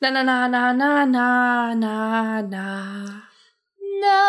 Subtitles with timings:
[0.00, 3.22] Na na na na na na na na.
[4.00, 4.22] Na.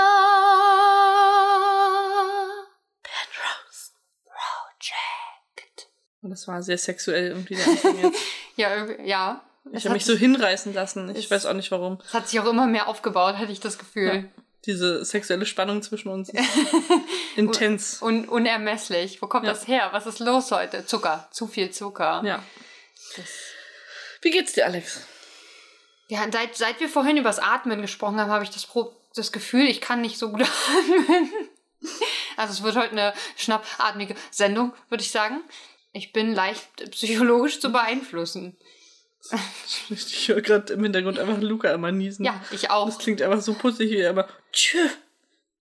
[3.04, 3.92] Penrose.
[4.26, 5.90] Project.
[6.22, 8.20] Und das war sehr sexuell irgendwie der Anfang jetzt.
[8.56, 9.44] Ja, ja.
[9.72, 11.16] Ich habe mich so hinreißen lassen.
[11.16, 12.00] Ich weiß auch nicht warum.
[12.04, 14.32] Es hat sich auch immer mehr aufgebaut, hatte ich das Gefühl.
[14.66, 16.44] Diese sexuelle Spannung zwischen uns ist
[17.36, 18.02] intens.
[18.02, 19.22] Und unermesslich.
[19.22, 19.52] Wo kommt Ja.
[19.52, 19.90] das her?
[19.92, 20.86] Was ist los heute?
[20.88, 21.28] Zucker.
[21.32, 22.24] Zu viel Zucker.
[22.26, 22.42] Ja.
[24.22, 25.02] Wie geht's dir, Alex?
[26.08, 29.66] Ja, seit, seit wir vorhin übers Atmen gesprochen haben, habe ich das, Pro das Gefühl,
[29.68, 30.42] ich kann nicht so gut
[30.78, 31.32] atmen.
[32.38, 35.42] Also es wird heute eine schnappatmige Sendung, würde ich sagen.
[35.92, 38.56] Ich bin leicht psychologisch zu beeinflussen.
[39.90, 42.24] Ich höre gerade im Hintergrund einfach Luca immer niesen.
[42.26, 42.86] Ja, ich auch.
[42.86, 44.88] Das klingt einfach so putzig, wie er immer tschö,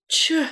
[0.07, 0.43] tschö.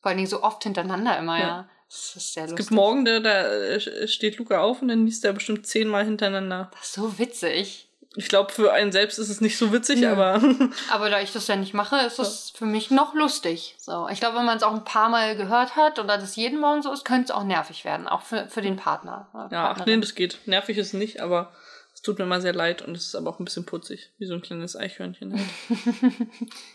[0.00, 1.46] Vor allen Dingen so oft hintereinander immer, ja.
[1.46, 1.68] Ja.
[1.88, 2.66] Das ist sehr Es lustig.
[2.66, 6.70] gibt morgen, da, da äh, steht Luca auf und dann niest er bestimmt zehnmal hintereinander.
[6.72, 7.85] Das ist so witzig.
[8.16, 10.08] Ich glaube, für einen selbst ist es nicht so witzig, Nö.
[10.08, 10.40] aber
[10.90, 13.74] Aber da ich das ja nicht mache, ist es für mich noch lustig.
[13.78, 16.58] So, ich glaube, wenn man es auch ein paar Mal gehört hat oder das jeden
[16.58, 19.28] Morgen so ist, könnte es auch nervig werden, auch für, für den Partner.
[19.34, 20.38] oder ja, ach nee, das geht.
[20.46, 21.52] Nervig ist es nicht, aber
[21.94, 24.26] es tut mir mal sehr leid und es ist aber auch ein bisschen putzig, wie
[24.26, 25.32] so ein kleines Eichhörnchen.
[25.32, 25.78] Halt.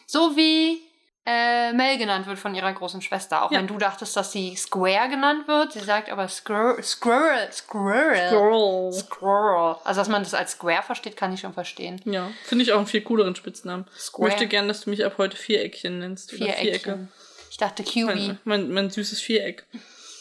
[0.06, 0.82] So wie
[1.26, 3.44] äh, Mel genannt wird von ihrer großen Schwester.
[3.46, 3.60] Auch Ja.
[3.60, 5.74] wenn du dachtest, dass sie Square genannt wird.
[5.74, 8.92] Sie sagt aber Squirrel, Squirrel, Squirrel.
[8.92, 9.76] Squirrel.
[9.84, 12.02] Also, dass man das als Square versteht, kann ich schon verstehen.
[12.06, 13.86] Ja, finde ich auch einen viel cooleren Spitznamen.
[13.96, 14.30] Ich Square.
[14.30, 16.34] möchte gern, dass du mich ab heute Viereckchen nennst.
[16.34, 16.62] Oder Vierecke.
[16.64, 17.12] Viereckchen.
[17.52, 18.06] Ich dachte QB.
[18.06, 19.66] Mein, mein, mein süßes Viereck.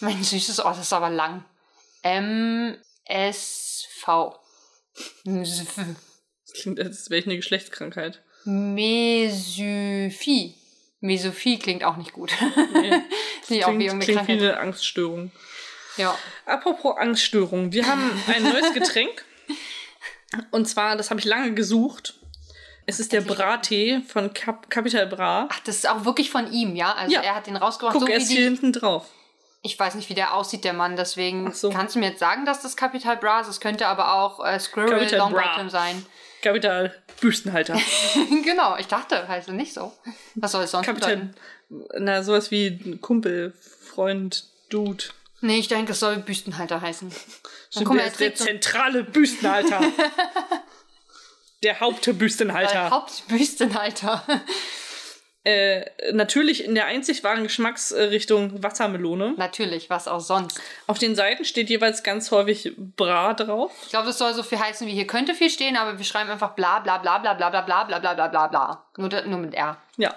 [0.01, 1.45] Mein süßes, oh, das ist aber lang.
[3.07, 4.37] M-S-V.
[5.25, 5.65] Das
[6.63, 8.23] klingt, als wäre ich eine Geschlechtskrankheit.
[8.45, 10.57] Mesophie.
[11.01, 12.33] Mesophie klingt auch nicht gut.
[12.75, 12.93] Nee.
[13.47, 15.33] Klingt auch wie Klingt, wie eine Angststörung.
[15.97, 16.17] Ja.
[16.47, 17.73] Apropos Angststörung.
[17.73, 19.25] Wir haben ein neues Getränk.
[20.51, 22.15] Und zwar, das habe ich lange gesucht.
[22.87, 25.49] Es ist der Brattee von Cap Capital Bra.
[25.51, 26.93] Ach, das ist auch wirklich von ihm, ja?
[26.93, 27.21] Also Ja.
[27.23, 29.07] er hat den rausgebracht, Guck, so er ist hier hinten drauf.
[29.63, 31.71] Ich weiß nicht, wie der aussieht, der Mann, deswegen so.
[31.71, 33.49] kannst du mir jetzt sagen, dass das Capital Bra ist.
[33.49, 36.05] Es könnte aber auch äh, Squirrel Capital Longbottom sein.
[36.43, 37.79] Capital Büstenhalter.
[38.45, 39.93] genau, ich dachte, heißt es nicht so.
[40.35, 41.17] Was soll es sonst Kapital.
[41.17, 41.35] bedeuten?
[41.99, 45.05] Na, sowas wie Kumpel, Freund, Dude.
[45.43, 47.11] Nee, ich denke, es soll Büstenhalter heißen.
[47.75, 49.81] Dann guck mal, der er der zentrale Büstenhalter.
[51.63, 52.87] der Hauptbüstenhalter.
[52.87, 54.25] äh, Hauptbüstenhalter.
[55.43, 59.35] Äh, natürlich in der einzig wahren Geschmacksrichtung Wassermelone.
[59.39, 60.61] Natürlich, was auch sonst.
[60.87, 63.73] Auf den Seiten steht jeweils ganz häufig Bra drauf.
[63.85, 66.31] Ich glaube, das soll so viel heißen wie hier könnte viel stehen, aber wir schreiben
[66.31, 68.85] einfach bla bla bla bla bla bla bla bla bla bla bla bla.
[68.99, 69.79] Nur, nur mit R.
[69.97, 70.15] Ja.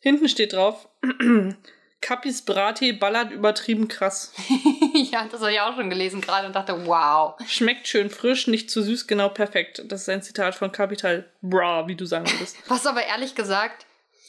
[0.00, 0.88] Hinten steht drauf.
[2.00, 4.34] Kappis Brattee ballert übertrieben krass.
[4.92, 7.34] ja, das habe ich auch schon gelesen gerade und dachte, wow.
[7.48, 9.82] Schmeckt schön frisch, nicht zu süß, genau perfekt.
[9.86, 12.58] Das ist ein Zitat von Capital Bra, wie du sagen würdest.
[12.68, 13.86] Was aber ehrlich gesagt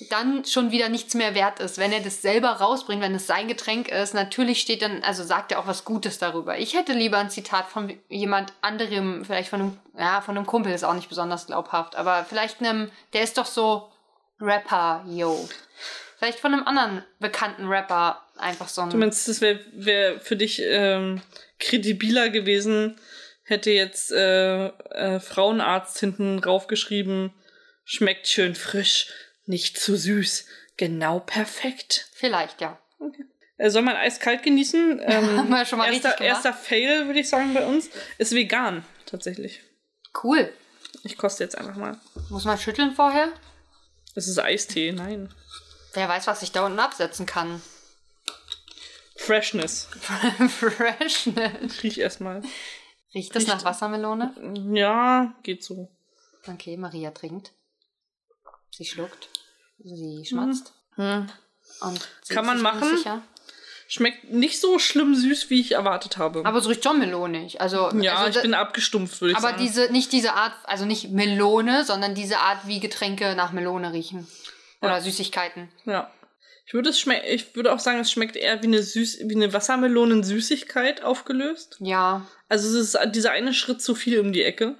[0.10, 3.48] dann schon wieder nichts mehr wert ist, wenn er das selber rausbringt, wenn es sein
[3.48, 4.14] Getränk ist.
[4.14, 6.58] Natürlich steht dann, also sagt er auch was Gutes darüber.
[6.58, 10.74] Ich hätte lieber ein Zitat von jemand anderem, vielleicht von einem, ja, von einem Kumpel
[10.74, 13.90] ist auch nicht besonders glaubhaft, aber vielleicht einem, der ist doch so
[14.42, 15.48] Rapper, yo.
[16.18, 18.90] Vielleicht von einem anderen bekannten Rapper einfach so ein.
[18.90, 21.22] Du meinst, das wäre wär für dich ähm,
[21.60, 23.00] kredibiler gewesen,
[23.44, 27.34] hätte jetzt äh, äh, Frauenarzt hinten raufgeschrieben,
[27.86, 29.08] schmeckt schön frisch,
[29.46, 30.46] nicht zu süß,
[30.78, 32.10] genau perfekt.
[32.14, 32.80] Vielleicht, ja.
[33.58, 35.00] Äh, soll man eiskalt genießen?
[35.04, 38.34] Ähm, Haben wir schon mal erster, richtig erster Fail, würde ich sagen, bei uns, ist
[38.34, 39.62] vegan, tatsächlich.
[40.24, 40.52] Cool.
[41.04, 42.00] Ich koste jetzt einfach mal.
[42.30, 43.32] Muss man schütteln vorher?
[44.16, 45.34] Das ist Eistee, nein.
[45.94, 47.62] Wer weiß, was ich da unten absetzen kann.
[49.16, 49.88] Freshness.
[50.50, 51.84] Freshness.
[51.84, 52.42] Riech erstmal.
[53.14, 54.34] Riecht das Riecht- nach Wassermelone?
[54.74, 55.90] Ja, geht so.
[56.48, 57.52] Okay, Maria trinkt.
[58.72, 59.30] Sie schluckt.
[59.80, 60.74] Sie schmatzt.
[60.96, 61.28] Hm.
[62.30, 62.84] Kann man machen.
[62.84, 63.22] unsicher.
[63.88, 66.44] Schmeckt nicht so schlimm süß, wie ich erwartet habe.
[66.44, 67.62] Aber es riecht schon melonig.
[67.62, 69.62] Also, ja, also ich bin abgestumpft, würde ich aber sagen.
[69.62, 74.28] diese, nicht diese Art, also nicht Melone, sondern diese Art, wie Getränke nach Melone riechen.
[74.82, 75.02] Oder Ja.
[75.02, 75.70] Süßigkeiten.
[75.86, 76.12] ja.
[76.68, 79.36] Ich würde, es schmeck, ich würde auch sagen, es schmeckt eher wie eine, Süß wie
[79.36, 81.78] eine Wassermelonensüßigkeit aufgelöst.
[81.80, 82.26] Ja.
[82.50, 84.76] Also es ist dieser eine Schritt zu viel um die Ecke.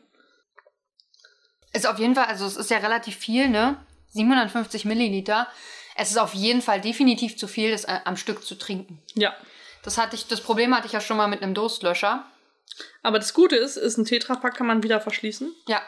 [1.74, 3.78] Ist auf jeden Fall, also es ist ja relativ viel, ne?
[4.16, 5.48] 750 Milliliter.
[5.96, 9.02] Es ist auf jeden Fall definitiv zu viel, das äh, am Stück zu trinken.
[9.14, 9.34] Ja.
[9.84, 12.26] Das hatte ich, das Problem hatte ich ja schon mal mit einem Durstlöscher.
[13.04, 15.54] Aber das Gute ist, ist ein Tetrapack kann man wieder verschließen.
[15.68, 15.82] Ja.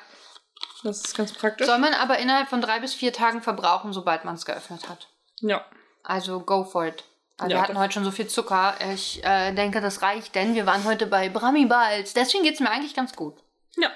[0.84, 1.66] Das ist ganz praktisch.
[1.68, 5.08] Soll man aber innerhalb von drei bis vier Tagen verbrauchen, sobald man es geöffnet hat.
[5.40, 5.66] Ja.
[6.04, 7.04] Also go for it.
[7.38, 8.76] Also Ja, wir hatten heute schon so viel Zucker.
[8.94, 12.14] Ich äh, denke, das reicht, denn wir waren heute bei Brami Balz.
[12.14, 13.36] Deswegen geht es mir eigentlich ganz gut.
[13.76, 13.92] Ja.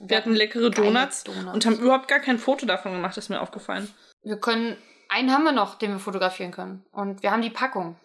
[0.00, 1.52] Wir hatten leckere Donuts, Donuts.
[1.52, 3.88] und haben überhaupt gar kein Foto davon gemacht, ist mir aufgefallen.
[4.22, 4.76] Wir können,
[5.08, 6.84] einen haben wir noch, den wir fotografieren können.
[6.90, 7.96] Und wir haben die Packung.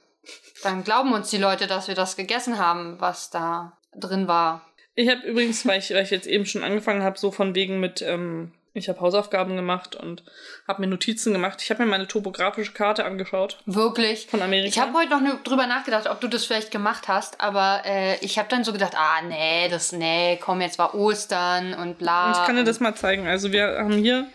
[0.63, 4.65] Dann glauben uns die Leute, dass wir das gegessen haben, was da drin war.
[4.95, 7.79] Ich habe übrigens, weil ich, weil ich jetzt eben schon angefangen habe, so von wegen
[7.79, 10.21] mit, ähm, ich habe Hausaufgaben gemacht und
[10.67, 11.61] habe mir Notizen gemacht.
[11.61, 14.27] Ich habe mir meine topografische Karte angeschaut Wirklich.
[14.27, 14.67] von Amerika.
[14.67, 18.17] Ich habe heute noch ne, drüber nachgedacht, ob du das vielleicht gemacht hast, aber äh,
[18.23, 22.31] ich habe dann so gedacht, ah nee, das nee, komm, jetzt war Ostern und bla.
[22.33, 23.25] ich kann dir und- das mal zeigen.
[23.27, 24.27] Also wir haben hier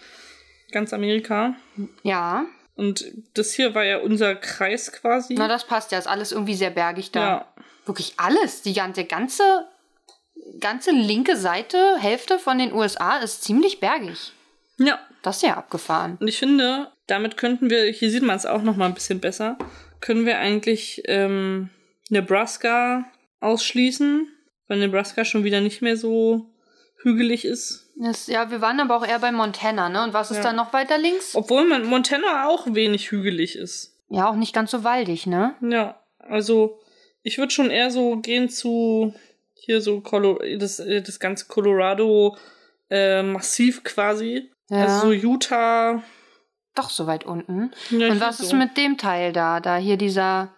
[0.73, 1.55] ganz Amerika
[2.03, 2.45] Ja,
[2.77, 3.05] und
[3.35, 5.35] das hier war ja unser Kreis quasi.
[5.37, 7.21] na das passt ja, ist alles irgendwie sehr bergig da.
[7.21, 7.47] ja,
[7.87, 9.67] Wirklich alles, die ganze, ganze,
[10.59, 14.33] ganze linke Seite, Hälfte von den USA ist ziemlich bergig.
[14.79, 14.99] ja.
[15.23, 16.17] Das ist ja abgefahren.
[16.19, 19.21] Und ich finde, damit könnten wir, hier sieht man es auch noch mal ein bisschen
[19.21, 19.59] besser,
[20.01, 21.69] können wir eigentlich ähm,
[22.09, 23.05] Nebraska
[23.41, 24.29] ausschließen,
[24.69, 26.47] weil Nebraska schon wieder nicht mehr so
[27.03, 27.91] hügelig ist.
[27.97, 30.03] Das, ja, wir waren aber auch eher bei Montana, ne?
[30.05, 30.43] Und was ist Ja.
[30.45, 31.35] da noch weiter links?
[31.35, 33.97] Obwohl Montana auch wenig hügelig ist.
[34.09, 35.55] Ja, auch nicht ganz so waldig, ne?
[35.61, 36.81] Ja, also
[37.23, 39.15] ich würde schon eher so gehen zu
[39.61, 42.37] hier so Colo das, äh, das ganze Colorado
[42.91, 44.51] äh, Massiv quasi.
[44.69, 44.85] Ja.
[44.85, 46.03] Also so Utah.
[46.75, 47.73] Doch so weit unten.
[47.91, 48.57] Ja, Und was ist so.
[48.57, 49.61] mit dem Teil da?
[49.61, 50.49] Da hier dieser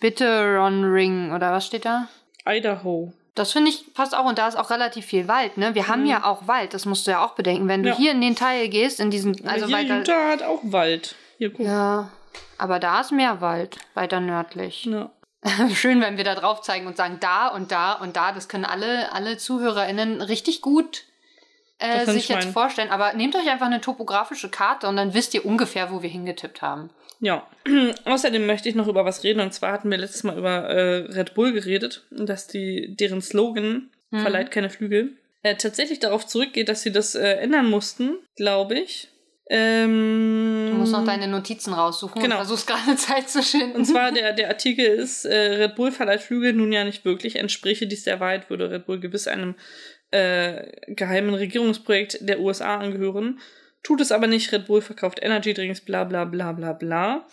[0.00, 2.08] Bitteron Ring oder was steht da?
[2.46, 3.12] Idaho.
[3.34, 5.74] Das finde ich passt auch und da ist auch relativ viel Wald, ne?
[5.74, 6.06] Wir haben Mhm.
[6.08, 7.66] ja auch Wald, das musst du ja auch bedenken.
[7.68, 7.96] Wenn du Ja.
[7.96, 9.98] hier in den Teil gehst, in diesen, also hier weiter.
[9.98, 11.16] Utah hat auch Wald.
[11.38, 11.66] Hier guck.
[11.66, 12.10] Ja,
[12.58, 14.84] aber da ist mehr Wald, weiter nördlich.
[14.84, 15.10] Ja.
[15.74, 18.64] Schön, wenn wir da drauf zeigen und sagen, da und da und da, das können
[18.64, 21.04] alle, alle ZuhörerInnen richtig gut
[21.78, 22.90] äh, sich ich jetzt vorstellen.
[22.90, 26.62] Aber nehmt euch einfach eine topografische Karte und dann wisst ihr ungefähr, wo wir hingetippt
[26.62, 26.90] haben.
[27.20, 27.46] Ja,
[28.04, 29.40] außerdem möchte ich noch über was reden.
[29.40, 33.90] Und zwar hatten wir letztes Mal über äh, Red Bull geredet, dass die deren Slogan
[34.14, 34.20] Mhm.
[34.20, 39.08] verleiht keine Flügel äh, tatsächlich darauf zurückgeht, dass sie das äh, ändern mussten, glaube ich.
[39.50, 42.36] Ähm, Du musst noch deine Notizen raussuchen Genau.
[42.36, 43.76] und versuchst gerade Zeit zu schinden.
[43.76, 47.36] und zwar der, der Artikel ist, äh, Red Bull verleiht Flügel nun ja nicht wirklich.
[47.36, 49.54] Entspräche dies der Wahrheit, würde Red Bull gewiss einem
[50.10, 53.40] äh, geheimen Regierungsprojekt der USA angehören.
[53.82, 54.50] Tut es aber nicht.
[54.52, 57.26] Red Bull verkauft Energy Drinks, bla bla bla bla bla.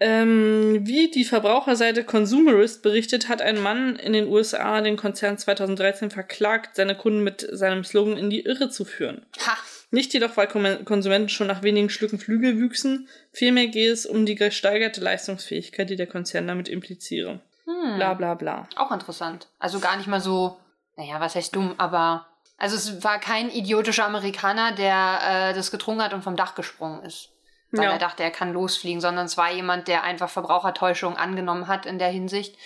[0.00, 6.10] Ähm, wie die Verbraucherseite Consumerist berichtet, hat ein Mann in den USA den Konzern 2013
[6.10, 9.24] verklagt, seine Kunden mit seinem Slogan in die Irre zu führen.
[9.46, 9.56] ha,
[9.94, 10.48] Nicht jedoch, weil
[10.84, 15.94] Konsumenten schon nach wenigen Schlücken Flügel wüchsen, vielmehr gehe es um die gesteigerte Leistungsfähigkeit, die
[15.94, 17.40] der Konzern damit impliziere.
[17.64, 17.94] hm.
[17.96, 18.68] Bla bla bla.
[18.74, 19.46] Auch interessant.
[19.60, 20.56] Also gar nicht mal so,
[20.96, 22.26] naja, was heißt dumm, aber.
[22.58, 25.18] Also es war kein idiotischer Amerikaner, der
[25.50, 27.30] äh, das getrunken hat und vom Dach gesprungen ist.
[27.70, 27.92] Weil Ja.
[27.92, 31.98] er dachte, er kann losfliegen, sondern es war jemand, der einfach Verbrauchertäuschung angenommen hat in
[32.00, 32.56] der Hinsicht.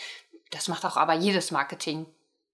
[0.50, 2.06] Das macht auch aber jedes Marketing.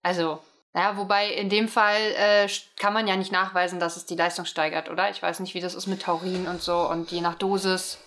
[0.02, 0.40] Also,
[0.74, 4.44] naja, wobei in dem Fall äh, kann man ja nicht nachweisen, dass es die Leistung
[4.44, 5.08] steigert, oder?
[5.08, 7.98] Ich weiß nicht, wie das ist mit Taurin und so und je nach Dosis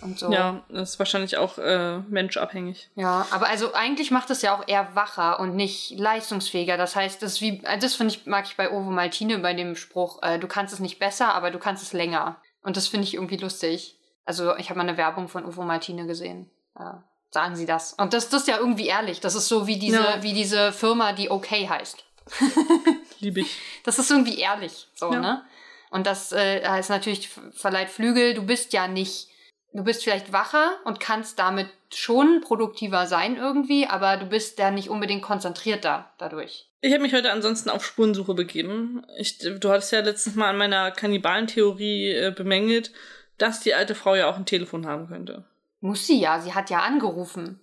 [0.00, 0.32] und so.
[0.32, 2.88] Ja, das ist wahrscheinlich auch äh, menschabhängig.
[2.94, 6.78] Ja, aber also eigentlich macht es ja auch eher wacher und nicht leistungsfähiger.
[6.78, 9.52] Das heißt, das ist wie, äh, das finde ich, mag ich bei Ovo Maltine bei
[9.52, 12.36] dem Spruch, äh, du kannst es nicht besser, aber du kannst es länger.
[12.62, 13.98] Und das finde ich irgendwie lustig.
[14.24, 16.50] Also ich habe mal eine Werbung von Ovo Maltine gesehen.
[16.78, 17.92] Ja, sagen sie das.
[17.94, 19.20] Und das, das ist ja irgendwie ehrlich.
[19.20, 20.22] Das ist so wie diese, Ja.
[20.22, 22.04] wie diese Firma, die okay heißt.
[23.20, 23.58] Liebe ich.
[23.84, 25.20] Das ist irgendwie ehrlich, so, Ja.
[25.20, 25.44] ne?
[25.90, 29.28] Und das äh, heißt natürlich, verleiht Flügel, du bist ja nicht,
[29.72, 34.70] du bist vielleicht wacher und kannst damit schon produktiver sein irgendwie, aber du bist ja
[34.70, 36.68] nicht unbedingt konzentrierter dadurch.
[36.80, 39.04] Ich habe mich heute ansonsten auf Spurensuche begeben.
[39.18, 42.92] Ich, du hattest ja letztens mal an meiner Kannibalentheorie äh, bemängelt,
[43.38, 45.44] dass die alte Frau ja auch ein Telefon haben könnte.
[45.80, 47.60] Muss sie ja, sie hat ja angerufen.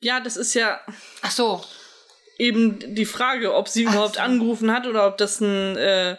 [0.00, 0.80] Ja, das ist ja
[1.22, 1.62] Ach so,
[2.38, 4.20] eben die Frage, ob sie Ach überhaupt so.
[4.20, 6.16] angerufen hat oder ob das ein, äh,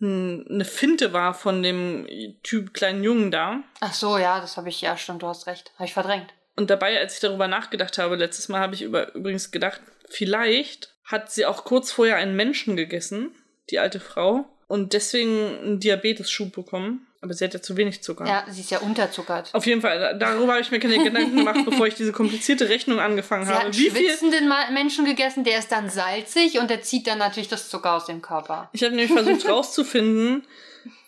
[0.00, 2.06] ein, eine Finte war von dem
[2.42, 3.62] Typ kleinen Jungen da.
[3.80, 5.72] ach so, ja, das habe ich, ja, stimmt, du hast recht.
[5.74, 6.32] Habe ich verdrängt.
[6.56, 10.94] Und dabei, als ich darüber nachgedacht habe, letztes Mal habe ich über, übrigens gedacht, vielleicht
[11.04, 13.34] hat sie auch kurz vorher einen Menschen gegessen,
[13.70, 17.06] die alte Frau, und deswegen einen Diabetesschub bekommen.
[17.24, 18.26] Aber sie hat ja zu wenig Zucker.
[18.26, 19.48] Ja, sie ist ja unterzuckert.
[19.54, 22.68] Auf jeden Fall, da- darüber habe ich mir keine Gedanken gemacht, bevor ich diese komplizierte
[22.68, 23.64] Rechnung angefangen Sie habe.
[23.68, 24.10] hat Wie viel?
[24.10, 27.94] schwitzenden Ma- Menschen gegessen, der ist dann salzig und der zieht dann natürlich das Zucker
[27.94, 28.68] aus dem Körper.
[28.72, 30.46] Ich habe nämlich versucht rauszufinden,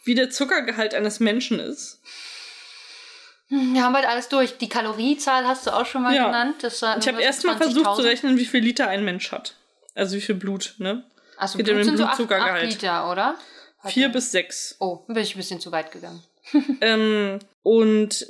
[0.05, 2.01] wie der Zuckergehalt eines Menschen ist.
[3.49, 4.57] Wir haben bald alles durch.
[4.59, 6.27] Die Kaloriezahl hast du auch schon mal Ja.
[6.27, 6.65] genannt.
[6.65, 8.05] Ich habe erst mal versucht zu 20.000.
[8.05, 9.55] rechnen, wie viel Liter ein Mensch hat.
[9.95, 11.05] Also wie viel Blut, ne?
[11.37, 12.71] Also Blut den sind so 8, Blutzuckergehalt.
[12.71, 13.35] Liter, oder?
[13.87, 14.76] Vier bis sechs.
[14.78, 16.23] Oh, bin ich ein bisschen zu weit gegangen.
[16.81, 18.25] Ähm, und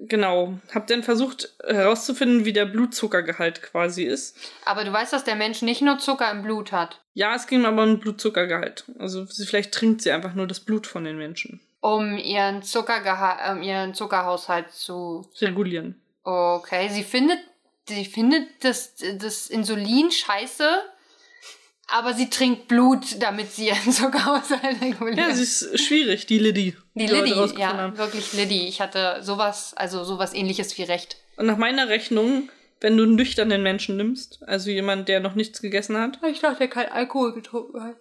[0.00, 4.36] genau, habe dann versucht herauszufinden, wie der Blutzuckergehalt quasi ist.
[4.64, 7.00] Aber du weißt, dass der Mensch nicht nur Zucker im Blut hat.
[7.14, 8.84] Ja, es ging aber um Blutzuckergehalt.
[8.98, 11.60] Also sie, vielleicht trinkt sie einfach nur das Blut von den Menschen.
[11.80, 16.00] Um ihren, Zuckergeha um ihren Zuckerhaushalt zu regulieren.
[16.22, 17.38] Okay, sie findet,
[17.88, 20.66] sie findet das, das Insulin scheiße,
[21.88, 25.18] aber sie trinkt Blut, damit sie ihren Zuckerhaushalt reguliert.
[25.18, 26.76] Ja, sie ist schwierig, die Liddy.
[26.94, 27.98] Die, die Liddy, ja, haben.
[27.98, 28.66] wirklich Liddy.
[28.68, 31.18] Ich hatte sowas, also sowas ähnliches wie Recht.
[31.36, 32.48] Und nach meiner Rechnung,
[32.80, 36.18] wenn du einen nüchternen Menschen nimmst, also jemand, der noch nichts gegessen hat.
[36.28, 37.96] Ich dachte, der kein Alkohol getrunken hat.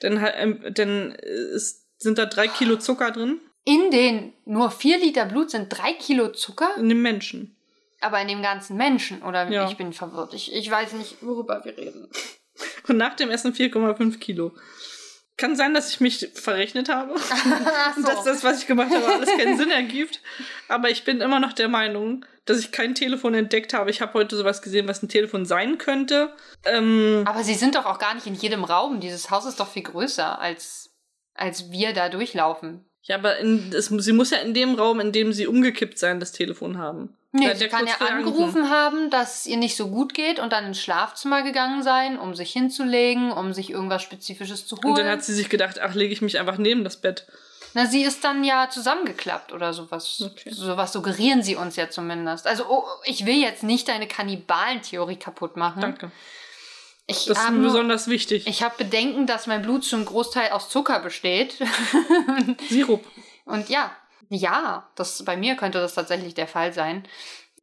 [0.00, 3.40] Dann, ähm, dann ist, sind da drei Kilo Zucker drin.
[3.64, 6.70] In den nur vier Liter Blut sind drei Kilo Zucker?
[6.78, 7.56] In dem Menschen.
[8.00, 9.50] Aber in dem ganzen Menschen, oder?
[9.50, 9.68] Ja.
[9.68, 10.32] Ich bin verwirrt.
[10.32, 12.08] Ich, ich weiß nicht, worüber wir reden.
[12.90, 14.52] Und nach dem Essen 4,5 Kilo.
[15.36, 17.16] Kann sein, dass ich mich verrechnet habe.
[17.96, 18.02] so.
[18.02, 20.20] dass das, was ich gemacht habe, alles keinen Sinn ergibt.
[20.66, 23.90] Aber ich bin immer noch der Meinung, dass ich kein Telefon entdeckt habe.
[23.90, 26.34] Ich habe heute sowas gesehen, was ein Telefon sein könnte.
[26.64, 28.98] Ähm, Aber sie sind doch auch gar nicht in jedem Raum.
[28.98, 30.90] Dieses Haus ist doch viel größer, als,
[31.34, 32.89] als wir da durchlaufen.
[33.02, 36.20] Ja, aber in, es, sie muss ja in dem Raum, in dem sie umgekippt sein,
[36.20, 37.16] das Telefon haben.
[37.32, 40.66] Nee, sie kann ja angerufen haben, dass es ihr nicht so gut geht und dann
[40.66, 44.88] ins Schlafzimmer gegangen sein, um sich hinzulegen, um sich irgendwas Spezifisches zu holen.
[44.88, 47.26] Und dann hat sie sich gedacht, ach, lege ich mich einfach neben das Bett.
[47.72, 50.20] Na, sie ist dann ja zusammengeklappt oder sowas.
[50.20, 50.50] Okay.
[50.50, 52.48] Sowas suggerieren sie uns ja zumindest.
[52.48, 55.82] Also, oh, ich will jetzt nicht deine Kannibalentheorie kaputt machen.
[55.82, 56.10] Danke.
[57.10, 58.46] Ich das ist mir besonders wichtig.
[58.46, 61.56] Ich habe Bedenken, dass mein Blut zum Großteil aus Zucker besteht.
[62.68, 63.04] Sirup.
[63.44, 63.90] Und ja,
[64.28, 67.02] ja, das, bei mir könnte das tatsächlich der Fall sein,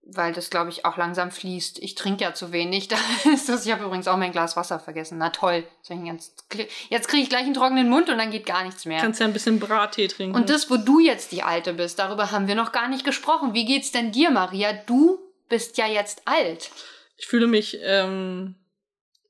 [0.04, 1.80] weil das, glaube ich, auch langsam fließt.
[1.80, 2.88] Ich trinke ja zu wenig.
[2.90, 2.98] Da
[3.32, 5.18] ist das, ich habe übrigens auch mein Glas Wasser vergessen.
[5.18, 5.64] Na toll.
[5.88, 6.46] Jetzt,
[6.90, 9.00] jetzt kriege ich gleich einen trockenen Mund und dann geht gar nichts mehr.
[9.00, 10.36] Kannst ja ein bisschen Brattee trinken.
[10.36, 13.54] Und das, wo du jetzt die Alte bist, darüber haben wir noch gar nicht gesprochen.
[13.54, 14.74] Wie geht's denn dir, Maria?
[14.74, 16.70] Du bist ja jetzt alt.
[17.18, 18.56] Ich fühle mich ähm,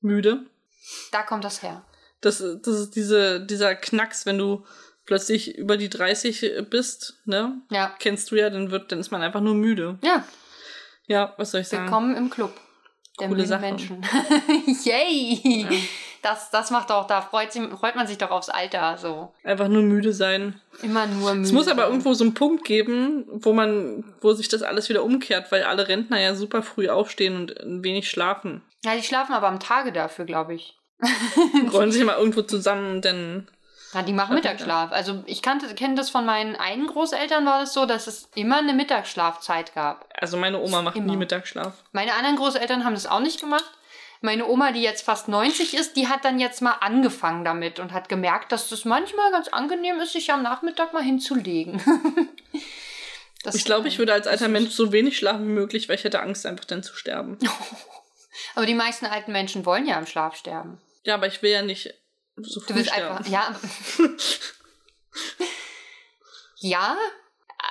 [0.01, 0.45] müde.
[1.11, 1.83] Da kommt das her.
[2.21, 4.65] Das, das ist diese, dieser Knacks, wenn du
[5.05, 7.61] plötzlich über die 30 bist, ne?
[7.69, 7.93] Ja.
[7.99, 9.97] Kennst du ja, dann wird, dann ist man einfach nur müde.
[10.03, 10.25] Ja.
[11.05, 11.85] Ja, was soll ich sagen?
[11.85, 12.53] Willkommen im Club
[13.19, 13.61] der Coole Sache.
[13.61, 14.05] Menschen.
[14.83, 15.65] Yay!
[15.69, 15.77] Ja.
[16.23, 18.97] Das, das macht auch, da freut, sich, freut man sich doch aufs Alter.
[18.97, 19.33] So.
[19.43, 20.59] Einfach nur müde sein.
[20.81, 21.47] Immer nur müde.
[21.47, 25.03] Es muss aber irgendwo so einen Punkt geben, wo man, wo sich das alles wieder
[25.03, 28.61] umkehrt, weil alle Rentner ja super früh aufstehen und ein wenig schlafen.
[28.86, 30.77] Ja, die schlafen aber am Tage dafür, glaube ich.
[31.72, 33.48] Rollen sich mal irgendwo zusammen, denn
[33.93, 34.91] ja, die machen Mittagsschlaf.
[34.91, 38.57] Also ich kannte, kenne das von meinen einen Großeltern war das so, dass es immer
[38.57, 40.10] eine Mittagsschlafzeit gab.
[40.19, 41.07] Also meine Oma macht immer.
[41.07, 41.74] nie Mittagsschlaf.
[41.93, 43.72] Meine anderen Großeltern haben das auch nicht gemacht.
[44.19, 47.93] Meine Oma, die jetzt fast 90 ist, die hat dann jetzt mal angefangen damit und
[47.93, 51.81] hat gemerkt, dass das manchmal ganz angenehm ist, sich am Nachmittag mal hinzulegen.
[53.53, 56.22] ich glaube, ich würde als alter Mensch so wenig schlafen wie möglich, weil ich hätte
[56.22, 57.38] Angst, einfach dann zu sterben.
[58.56, 60.79] aber die meisten alten Menschen wollen ja im Schlaf sterben.
[61.03, 61.94] Ja, aber ich will ja nicht
[62.36, 63.17] so du willst sterben.
[63.17, 63.60] einfach, ja.
[66.58, 66.98] ja,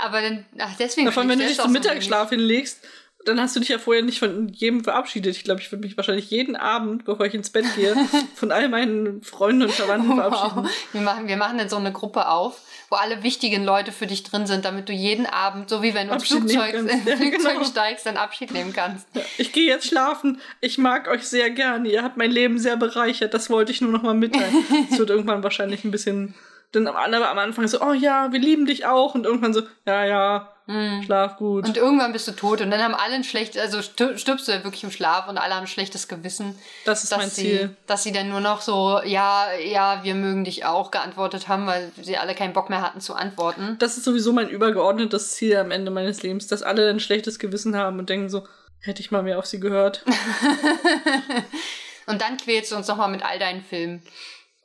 [0.01, 1.07] aber dann, ach, deswegen.
[1.07, 2.81] Davon, wenn du dich zum Mittagsschlaf hinlegst,
[3.27, 5.37] dann hast du dich ja vorher nicht von jedem verabschiedet.
[5.37, 7.95] Ich glaube, ich würde mich wahrscheinlich jeden Abend, bevor ich ins Bett gehe,
[8.35, 10.17] von all meinen Freunden und Verwandten wow.
[10.17, 10.69] verabschieden.
[10.93, 14.23] Wir machen, wir machen dann so eine Gruppe auf, wo alle wichtigen Leute für dich
[14.23, 17.55] drin sind, damit du jeden Abend, so wie wenn du ins Flugzeug, in ja, Flugzeug
[17.55, 17.65] genau.
[17.65, 19.09] steigst, dann Abschied nehmen kannst.
[19.15, 20.41] Ja, ich gehe jetzt schlafen.
[20.61, 21.89] Ich mag euch sehr gerne.
[21.89, 23.35] Ihr habt mein Leben sehr bereichert.
[23.35, 24.65] Das wollte ich nur noch mal mitteilen.
[24.91, 26.35] Es wird irgendwann wahrscheinlich ein bisschen
[26.73, 29.15] dann alle am Anfang so, oh ja, wir lieben dich auch.
[29.15, 31.03] Und irgendwann so, ja, ja, mm.
[31.03, 31.67] schlaf gut.
[31.67, 32.61] Und irgendwann bist du tot.
[32.61, 35.55] Und dann haben alle ein schlechtes, also stirbst du ja wirklich im Schlaf und alle
[35.55, 36.59] haben ein schlechtes Gewissen.
[36.85, 37.77] Das ist mein sie, Ziel.
[37.87, 41.91] Dass sie dann nur noch so, ja, ja, wir mögen dich auch geantwortet haben, weil
[42.01, 43.77] sie alle keinen Bock mehr hatten zu antworten.
[43.79, 47.77] Das ist sowieso mein übergeordnetes Ziel am Ende meines Lebens, dass alle ein schlechtes Gewissen
[47.77, 48.47] haben und denken so,
[48.81, 50.05] hätte ich mal mehr auf sie gehört.
[52.07, 54.03] und dann quälst du uns nochmal mit all deinen Filmen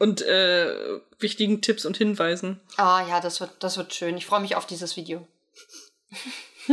[0.01, 2.59] und äh, wichtigen Tipps und Hinweisen.
[2.75, 4.17] Ah ja, das wird, das wird schön.
[4.17, 5.27] Ich freue mich auf dieses Video.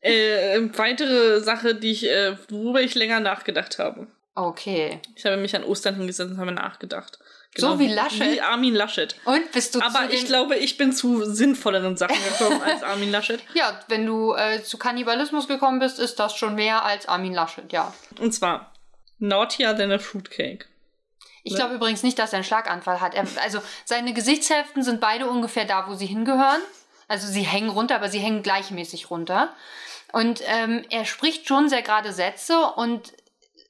[0.00, 4.06] äh, weitere Sache, die ich, äh, worüber ich länger nachgedacht habe.
[4.34, 5.00] Okay.
[5.14, 7.18] Ich habe mich an Ostern hingesetzt und habe nachgedacht.
[7.54, 8.32] Genau, so wie Laschet.
[8.32, 9.14] Wie Armin Laschet.
[9.26, 13.40] Und bist du Aber ich glaube, ich bin zu sinnvolleren Sachen gekommen als Armin Laschet.
[13.52, 17.70] Ja, wenn du äh, zu Kannibalismus gekommen bist, ist das schon mehr als Armin Laschet,
[17.70, 17.92] ja.
[18.18, 18.72] Und zwar
[19.18, 20.66] Naughtier than a Fruitcake.
[21.44, 21.58] Ich ne?
[21.58, 23.14] glaube übrigens nicht, dass er einen Schlaganfall hat.
[23.14, 26.60] Er, also seine Gesichtshälften sind beide ungefähr da, wo sie hingehören.
[27.08, 29.54] Also sie hängen runter, aber sie hängen gleichmäßig runter.
[30.12, 33.12] Und ähm, er spricht schon sehr gerade Sätze und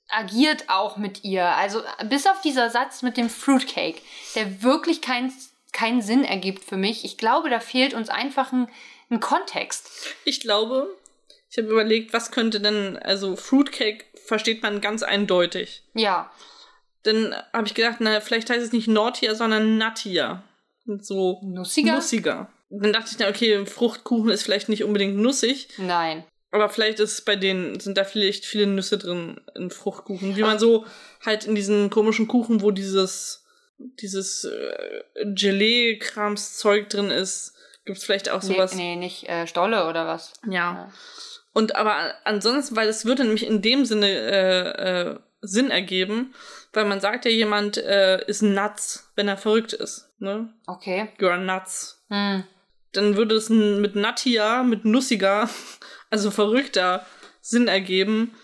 [0.09, 1.47] agiert auch mit ihr.
[1.57, 4.01] Also bis auf dieser Satz mit dem Fruitcake,
[4.35, 5.33] der wirklich keinen
[5.73, 7.05] keinen Sinn ergibt für mich.
[7.05, 8.69] Ich glaube, da fehlt uns einfach ein,
[9.11, 9.91] ein Kontext.
[10.25, 10.95] Ich glaube,
[11.51, 15.83] ich habe überlegt, was könnte denn, also Fruitcake versteht man ganz eindeutig.
[15.95, 16.31] Ja.
[17.03, 20.43] Dann habe ich gedacht, na, vielleicht heißt es nicht Naughtier, sondern Nuttier.
[20.85, 21.95] So Nussiger?
[21.95, 22.53] nussiger.
[22.75, 26.25] Dann dachte ich, na, okay, Fruchtkuchen ist vielleicht nicht unbedingt nussig, Nein.
[26.51, 30.37] aber vielleicht ist es bei denen, sind da vielleicht viele Nüsse drin in Fruchtkuchen.
[30.37, 30.87] Wie man so
[31.25, 33.45] halt in diesen komischen Kuchen, wo dieses,
[33.79, 34.75] dieses äh,
[35.25, 38.75] Gelee-Krams-Zeug drin ist, gibt es vielleicht auch Nee, sowas.
[38.75, 40.33] nee, nicht äh, Stolle oder was.
[40.49, 40.91] Ja.
[41.53, 46.35] Und aber ansonsten, weil es würde nämlich in dem Sinne äh, äh, Sinn ergeben,
[46.73, 50.09] weil man sagt ja, jemand äh, ist nuts, wenn er verrückt ist.
[50.19, 50.55] Ne?
[50.67, 51.09] Okay.
[51.19, 52.03] You're nuts.
[52.09, 52.45] Hm.
[52.93, 55.49] Dann würde es mit nuttier, mit nussiger,
[56.11, 57.07] also verrückter
[57.41, 58.35] Sinn ergeben.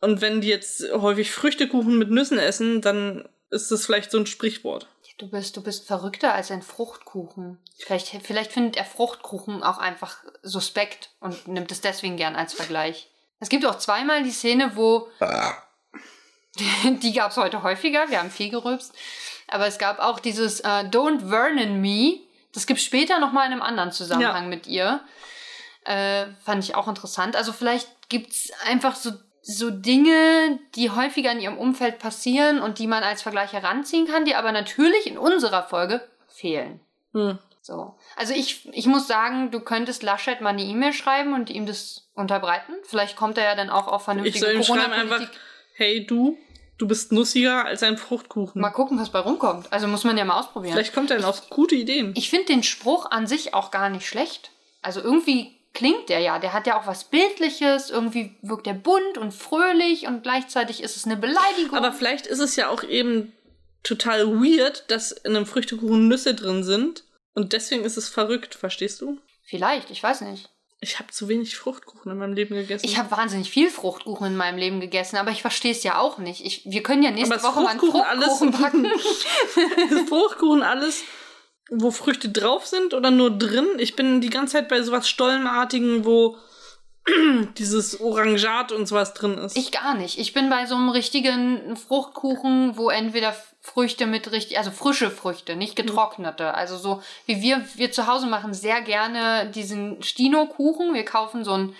[0.00, 4.26] Und wenn die jetzt häufig Früchtekuchen mit Nüssen essen, dann ist das vielleicht so ein
[4.26, 4.88] Sprichwort.
[5.18, 7.58] Du bist, du bist verrückter als ein Fruchtkuchen.
[7.78, 13.10] Vielleicht, vielleicht findet er Fruchtkuchen auch einfach suspekt und nimmt es deswegen gern als Vergleich.
[13.40, 15.08] Es gibt auch zweimal die Szene, wo
[17.02, 18.92] die gab es heute häufiger, wir haben viel gerülpst.
[19.48, 22.20] Aber es gab auch dieses äh, Don't Vernon Me.
[22.56, 24.48] Das gibt später nochmal in einem anderen Zusammenhang Ja.
[24.48, 25.00] mit ihr.
[25.84, 27.36] Äh, fand ich auch interessant.
[27.36, 29.10] Also vielleicht gibt's einfach so,
[29.42, 34.24] so Dinge, die häufiger in ihrem Umfeld passieren und die man als Vergleich heranziehen kann,
[34.24, 36.80] die aber natürlich in unserer Folge fehlen.
[37.12, 37.38] Hm.
[37.60, 37.94] So.
[38.16, 42.08] Also ich, ich muss sagen, du könntest Laschet mal eine E-Mail schreiben und ihm das
[42.14, 42.72] unterbreiten.
[42.84, 45.40] Vielleicht kommt er ja dann auch auf Ich vernünftige soll ihm schreiben einfach, Corona-Politik.
[45.74, 46.38] hey du,
[46.78, 48.60] du bist nussiger als ein Fruchtkuchen.
[48.60, 49.72] Mal gucken, was bei rumkommt.
[49.72, 50.74] Also muss man ja mal ausprobieren.
[50.74, 52.12] Vielleicht kommt er dann auf gute Ideen.
[52.16, 54.50] Ich finde den Spruch an sich auch gar nicht schlecht.
[54.82, 56.38] Also irgendwie klingt der ja.
[56.38, 57.90] Der hat ja auch was Bildliches.
[57.90, 61.76] Irgendwie wirkt er bunt und fröhlich und gleichzeitig ist es eine Beleidigung.
[61.76, 63.32] Aber vielleicht ist es ja auch eben
[63.82, 67.04] total weird, dass in einem Früchtekuchen Nüsse drin sind.
[67.34, 69.18] Und deswegen ist es verrückt, verstehst du?
[69.44, 70.48] Vielleicht, ich weiß nicht.
[70.80, 72.84] Ich habe zu wenig Fruchtkuchen in meinem Leben gegessen.
[72.84, 76.18] Ich habe wahnsinnig viel Fruchtkuchen in meinem Leben gegessen, aber ich verstehe es ja auch
[76.18, 76.44] nicht.
[76.44, 78.84] Ich, wir können ja nächste Woche mal einen Fruchtkuchen alles- backen.
[79.90, 81.02] Ist Fruchtkuchen alles,
[81.70, 83.66] wo Früchte drauf sind oder nur drin?
[83.78, 86.36] Ich bin die ganze Zeit bei sowas Stollenartigen, wo
[87.58, 89.56] dieses Orangat und sowas drin ist.
[89.56, 90.18] Ich gar nicht.
[90.18, 93.34] Ich bin bei so einem richtigen Fruchtkuchen, wo entweder
[93.66, 96.54] Früchte mit richtig, also frische Früchte, nicht getrocknete.
[96.54, 100.94] Also so wie wir, wir zu Hause machen sehr gerne diesen Stino-Kuchen.
[100.94, 101.74] Wir kaufen so einen,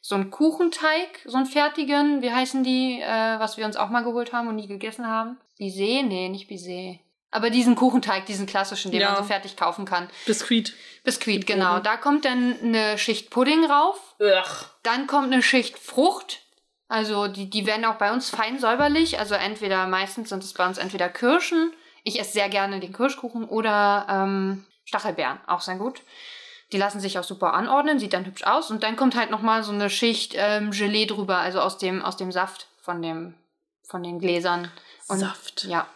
[0.00, 2.22] so einen Kuchenteig, so einen fertigen.
[2.22, 5.36] Wie heißen die, äh, was wir uns auch mal geholt haben und nie gegessen haben?
[5.58, 6.02] Bisee?
[6.04, 7.00] Nee, nicht Bisee.
[7.32, 9.08] Aber diesen Kuchenteig, diesen klassischen, den Ja.
[9.08, 10.08] man so fertig kaufen kann.
[10.26, 10.74] Biskuit.
[11.02, 11.80] Biskuit, genau.
[11.80, 13.98] Da kommt dann eine Schicht Pudding rauf.
[14.20, 14.66] Ugh.
[14.84, 16.40] Dann kommt eine Schicht Frucht.
[16.92, 19.18] Also die, die werden auch bei uns fein säuberlich.
[19.18, 21.72] Also entweder, meistens sind es bei uns entweder Kirschen.
[22.04, 26.02] Ich esse sehr gerne den Kirschkuchen oder ähm, Stachelbeeren, auch sehr gut.
[26.70, 28.70] Die lassen sich auch super anordnen, sieht dann hübsch aus.
[28.70, 32.18] Und dann kommt halt nochmal so eine Schicht ähm, Gelee drüber, also aus dem, aus
[32.18, 33.36] dem Saft von, dem,
[33.88, 34.70] von den Gläsern.
[35.08, 35.64] Und, Saft.
[35.64, 35.86] Ja,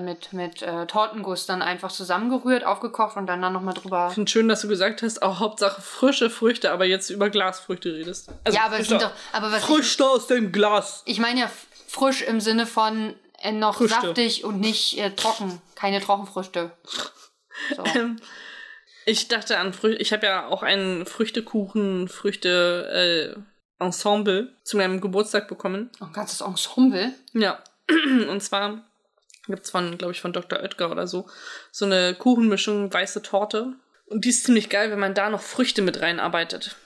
[0.00, 4.30] mit, mit äh, Tortenguss dann einfach zusammengerührt, aufgekocht und dann dann nochmal drüber Ich finde
[4.30, 8.30] schön, dass du gesagt hast, auch Hauptsache frische Früchte, aber jetzt über Glasfrüchte redest.
[8.44, 11.02] Also ja, aber es sind doch, aber was ich, Früchte aus dem Glas.
[11.04, 11.50] ich meine ja
[11.86, 14.00] frisch im Sinne von äh, noch Früchte.
[14.00, 16.70] saftig und nicht äh, trocken, keine Trockenfrüchte.
[17.76, 17.84] So.
[17.94, 18.18] Ähm,
[19.06, 20.02] ich dachte an Früchte.
[20.02, 25.90] Ich habe ja auch ein Früchtekuchen, Früchte äh, Ensemble zu meinem Geburtstag bekommen.
[26.00, 27.12] Ein ganzes Ensemble.
[27.32, 27.62] Ja.
[28.28, 28.82] Und zwar
[29.46, 30.60] gibt's von, glaube ich, von Dr.
[30.60, 31.26] Oetker oder so,
[31.70, 33.74] so eine Kuchenmischung, weiße Torte.
[34.06, 36.76] Und die ist ziemlich geil, wenn man da noch Früchte mit reinarbeitet.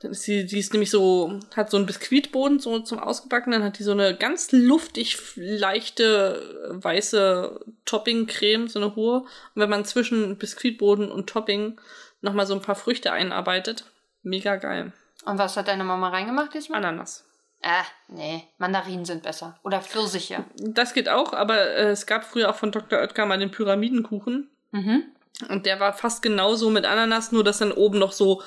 [0.00, 3.62] Dann ist die, die ist nämlich so, hat so einen Biskuitboden so zum Ausgebacken, dann
[3.62, 9.20] hat die so eine ganz luftig leichte weiße Topping-Creme, so eine hohe.
[9.20, 11.78] Und wenn man zwischen Biskuitboden und Topping
[12.22, 13.84] nochmal so ein paar Früchte einarbeitet,
[14.22, 14.92] mega geil.
[15.26, 16.82] Und was hat deine Mama reingemacht diesmal?
[16.82, 17.24] Ananas.
[17.62, 19.58] Äh, nee, Mandarinen sind besser.
[19.62, 20.44] Oder Pfirsiche.
[20.56, 22.98] Das geht auch, aber äh, es gab früher auch von Dr.
[23.00, 24.48] Oetker mal den Pyramidenkuchen.
[24.70, 25.02] Mhm.
[25.48, 28.42] Und der war fast genauso mit Ananas, nur dass dann oben noch so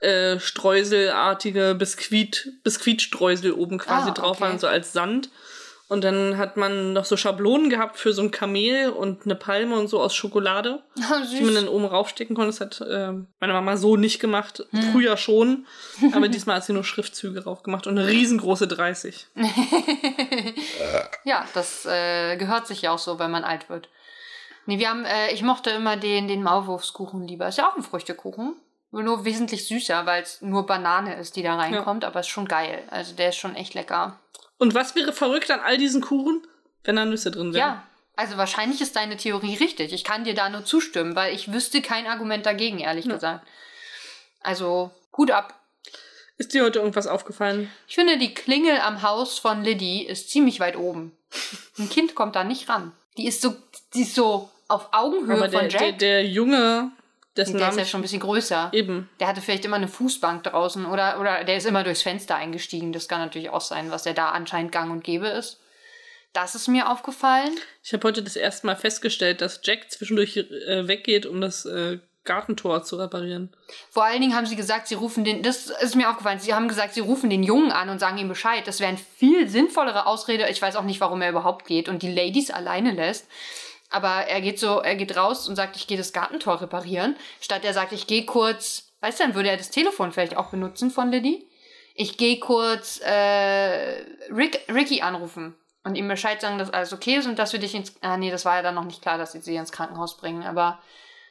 [0.00, 4.40] äh, streuselartige Biskuit, Biskuitstreusel oben quasi Ah, drauf okay.
[4.42, 5.30] waren, so als Sand.
[5.88, 9.74] Und dann hat man noch so Schablonen gehabt für so ein Kamel und eine Palme
[9.74, 10.82] und so aus Schokolade,
[11.32, 12.50] die man dann oben raufstecken konnte.
[12.50, 14.66] Das hat äh, meine Mama so nicht gemacht.
[14.70, 14.82] Hm.
[14.92, 15.66] Früher schon.
[16.12, 19.28] Aber diesmal hat sie nur Schriftzüge drauf gemacht und eine riesengroße 30.
[21.24, 23.88] ja, das äh, gehört sich ja auch so, wenn man alt wird.
[24.66, 27.48] Nee, wir haben, äh, ich mochte immer den, den Maulwurfskuchen lieber.
[27.48, 28.56] Ist ja auch ein Früchtekuchen.
[28.90, 32.82] Nur wesentlich süßer, weil es nur Banane ist, die da reinkommt, aber ist schon geil.
[32.90, 34.18] Also der ist schon echt lecker.
[34.58, 36.46] Und was wäre verrückt an all diesen Kuchen,
[36.84, 37.60] wenn da Nüsse drin wären?
[37.60, 37.82] Ja,
[38.16, 39.92] Also wahrscheinlich ist deine Theorie richtig.
[39.92, 43.14] Ich kann dir da nur zustimmen, weil ich wüsste kein Argument dagegen, ehrlich Ja.
[43.14, 43.46] gesagt.
[44.40, 45.54] Also, Hut ab.
[46.36, 47.70] Ist dir heute irgendwas aufgefallen?
[47.88, 51.16] Ich finde, die Klingel am Haus von Liddy ist ziemlich weit oben.
[51.78, 52.92] Ein Kind kommt da nicht ran.
[53.16, 53.56] Die ist so,
[53.94, 55.80] die ist so auf Augenhöhe Aber der, von Jack.
[55.80, 56.92] der, der Junge,
[57.38, 58.70] dessen der ist ja schon ein bisschen größer.
[58.72, 59.08] eben.
[59.20, 62.92] Der hatte vielleicht immer eine Fußbank draußen oder, oder der ist immer durchs Fenster eingestiegen.
[62.92, 65.60] Das kann natürlich auch sein, was ja da anscheinend gang und gäbe ist.
[66.32, 67.56] Das ist mir aufgefallen.
[67.82, 72.00] Ich habe heute das erste Mal festgestellt, dass Jack zwischendurch äh, weggeht, um das äh,
[72.24, 73.50] Gartentor zu reparieren.
[73.90, 76.68] Vor allen Dingen haben sie gesagt, sie rufen den, das ist mir aufgefallen, sie haben
[76.68, 78.66] gesagt, sie rufen den Jungen an und sagen ihm Bescheid.
[78.66, 80.46] Das wäre eine viel sinnvollere Ausrede.
[80.48, 83.26] Ich weiß auch nicht, warum er überhaupt geht und die Ladies alleine lässt.
[83.90, 87.16] Aber er geht so, er geht raus und sagt, ich gehe das Gartentor reparieren.
[87.40, 90.50] Statt er sagt, ich gehe kurz, weißt du, dann würde er das Telefon vielleicht auch
[90.50, 91.48] benutzen von Liddy.
[91.94, 97.26] Ich gehe kurz äh, Rick, Ricky anrufen und ihm Bescheid sagen, dass alles okay ist
[97.26, 97.94] und dass wir dich ins.
[98.02, 100.44] Ah, nee, das war ja dann noch nicht klar, dass sie sie ins Krankenhaus bringen.
[100.44, 100.78] Aber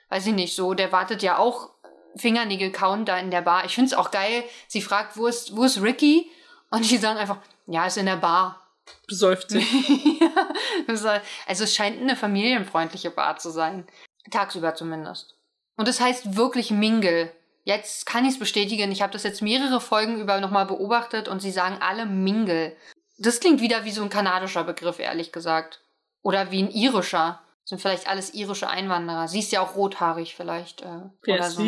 [0.09, 1.69] weiß ich nicht, so, der wartet ja auch
[2.15, 3.65] Fingernägel kauen da in der Bar.
[3.65, 4.43] Ich finde es auch geil.
[4.67, 6.29] Sie fragt, wo ist, wo ist Ricky?
[6.69, 8.66] Und die sagen einfach, ja, ist in der Bar.
[9.07, 9.65] Besäuft sich.
[10.87, 13.87] War- also es scheint eine familienfreundliche Bar zu sein.
[14.31, 15.35] Tagsüber zumindest.
[15.77, 17.31] Und es heißt wirklich Mingle.
[17.63, 18.91] Jetzt kann ich es bestätigen.
[18.91, 22.75] Ich habe das jetzt mehrere Folgen über nochmal beobachtet und sie sagen alle Mingle.
[23.17, 25.81] Das klingt wieder wie so ein kanadischer Begriff, ehrlich gesagt.
[26.21, 27.41] Oder wie ein irischer.
[27.63, 29.27] Das sind vielleicht alles irische Einwanderer.
[29.27, 30.81] Sie ist ja auch rothaarig vielleicht.
[30.81, 30.85] Äh,
[31.33, 31.61] oder so.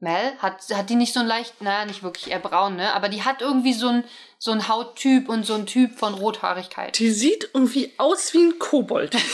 [0.00, 2.94] Mel, hat, hat die nicht so ein leicht, naja, nicht wirklich eher braun, ne?
[2.94, 4.04] Aber die hat irgendwie so ein,
[4.38, 6.96] so ein Hauttyp und so ein Typ von Rothaarigkeit.
[6.98, 9.16] Die sieht irgendwie aus wie ein Kobold.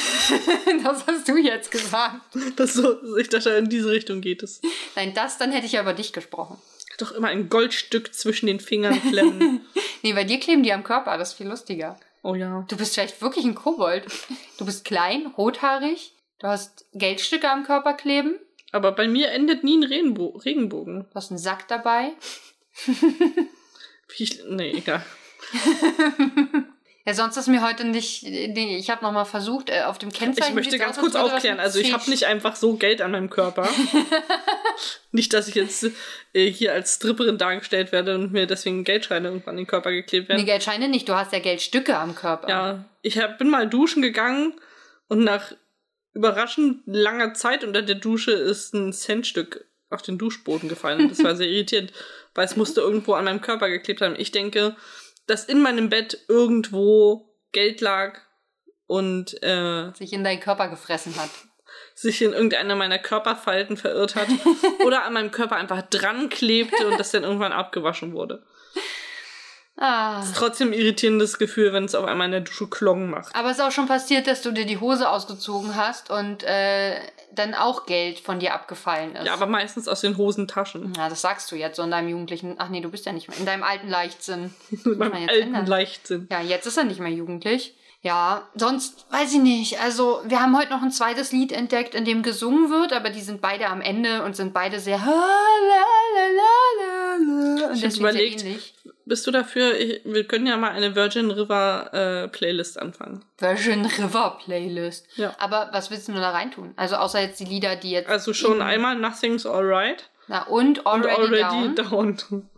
[0.83, 2.21] Das hast du jetzt gesagt.
[2.57, 4.61] Das so, ich dachte, in diese Richtung geht es.
[4.97, 6.59] Nein, das, dann hätte ich ja über dich gesprochen.
[6.93, 9.61] Hat doch immer ein Goldstück zwischen den Fingern klemmen.
[10.03, 11.99] Nee, bei dir kleben die am Körper, das ist viel lustiger.
[12.23, 12.67] Oh ja.
[12.69, 14.05] Du bist vielleicht wirklich ein Kobold.
[14.59, 18.39] Du bist klein, rothaarig, du hast Geldstücke am Körper kleben,
[18.75, 21.07] Aber bei mir endet nie ein Regenbo Regenbogen.
[21.09, 22.11] du hast einen Sack dabei.
[24.17, 25.05] Ich, nee, egal.
[27.07, 28.23] Ja, sonst ist mir heute nicht.
[28.23, 30.49] Nee, ich habe nochmal versucht, äh, auf dem Kennzeichen.
[30.49, 31.61] Ich möchte ganz aus, kurz aufklären.
[31.61, 33.69] Also ich habe nicht einfach so Geld an meinem Körper.
[35.13, 35.85] nicht, dass ich jetzt
[36.33, 40.31] äh, hier als Stripperin dargestellt werde und mir deswegen Geldscheine irgendwann an den Körper geklebt
[40.31, 40.47] Nee, werden.
[40.47, 42.49] Geldscheine nicht, du hast ja Geldstücke am Körper.
[42.49, 44.55] Ja, ich hab, bin mal duschen gegangen
[45.09, 45.53] und nach
[46.15, 51.01] überraschend langer Zeit unter der Dusche ist ein Centstück auf den Duschboden gefallen.
[51.03, 51.93] Und Das war sehr irritierend,
[52.35, 54.17] weil es musste irgendwo an meinem Körper geklebt haben.
[54.19, 54.77] Ich denke,
[55.27, 58.19] dass in meinem Bett irgendwo Geld lag
[58.87, 61.31] und äh, Sich in deinen Körper gefressen hat.
[61.95, 64.29] sich in irgendeiner meiner Körperfalten verirrt hat
[64.85, 68.45] oder an meinem Körper einfach dran klebte und das dann irgendwann abgewaschen wurde.
[69.77, 70.23] Ah.
[70.35, 73.35] Trotzdem irritierendes Gefühl, wenn es auf einmal in der Dusche Klong macht.
[73.35, 76.95] Aber es ist auch schon passiert, dass du dir die Hose ausgezogen hast und äh,
[77.33, 79.27] dann auch Geld von dir abgefallen ist.
[79.27, 80.93] Ja, aber meistens aus den Hosentaschen.
[80.97, 82.55] Ja, das sagst du jetzt so in deinem jugendlichen.
[82.59, 83.37] Ach nee, du bist ja nicht mehr.
[83.37, 84.55] In deinem alten Leichtsinn.
[84.85, 85.67] Man meinem alten ändern.
[85.67, 86.29] Leichtsinn.
[86.31, 87.75] Ja, jetzt ist er nicht mehr jugendlich.
[88.05, 89.81] Ja, sonst weiß ich nicht.
[89.81, 93.23] Also, wir haben heute noch ein zweites Lied entdeckt, in dem gesungen wird, aber die
[93.23, 94.97] sind beide am Ende und sind beide sehr.
[94.97, 95.05] Und
[97.57, 98.75] Ich hab deswegen überlegt.
[99.07, 99.79] Bist du dafür?
[99.79, 101.93] Ich, wir können ja mal eine Virgin River
[102.25, 103.25] äh, Playlist anfangen.
[103.39, 105.07] Virgin River Playlist.
[105.17, 105.35] Ja.
[105.39, 106.73] Aber was willst du nur da reintun?
[106.77, 108.09] Also, außer jetzt die Lieder, die jetzt.
[108.09, 112.17] Also schon in- einmal Nothing's Alright Na, und und Already, Already Down.
[112.21, 112.49] Down.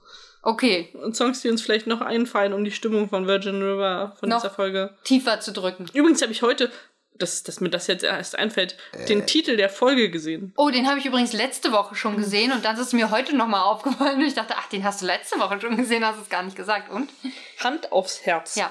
[0.49, 4.29] Okay, Und Songs, die uns vielleicht noch einfallen, um die Stimmung von Virgin River von
[4.29, 4.41] Noch.
[4.41, 4.95] dieser Folge.
[5.03, 5.87] tiefer zu drücken.
[5.93, 6.71] Übrigens habe ich heute,
[7.15, 8.77] dass, dass mir das jetzt erst einfällt,
[9.09, 10.53] den Titel der Folge gesehen.
[10.57, 13.35] Oh, den habe ich übrigens letzte Woche schon gesehen und dann ist es mir heute
[13.35, 16.29] nochmal aufgefallen und ich dachte, ach, den hast du letzte Woche schon gesehen, hast es
[16.29, 16.91] gar nicht gesagt.
[16.93, 17.11] Und?
[17.65, 18.55] Hand aufs Herz.
[18.55, 18.71] Ja.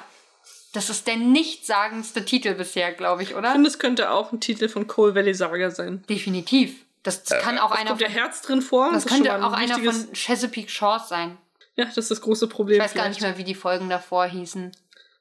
[0.71, 3.51] Das ist der nichtssagendste Titel bisher, glaube ich, Ich oder?
[3.51, 6.03] finde, es könnte auch ein Titel von Coal Valley Saga sein.
[6.09, 6.85] Definitiv.
[7.03, 8.91] Das kann auch Es einer kommt von, Herz drin vor.
[8.93, 11.37] das ist könnte auch ein einer von Chesapeake Shores sein.
[11.77, 12.77] Ja, das ist das große Problem.
[12.77, 13.37] Ich weiß gar nicht vielleicht.
[13.37, 14.71] mehr, wie die Folgen davor hießen.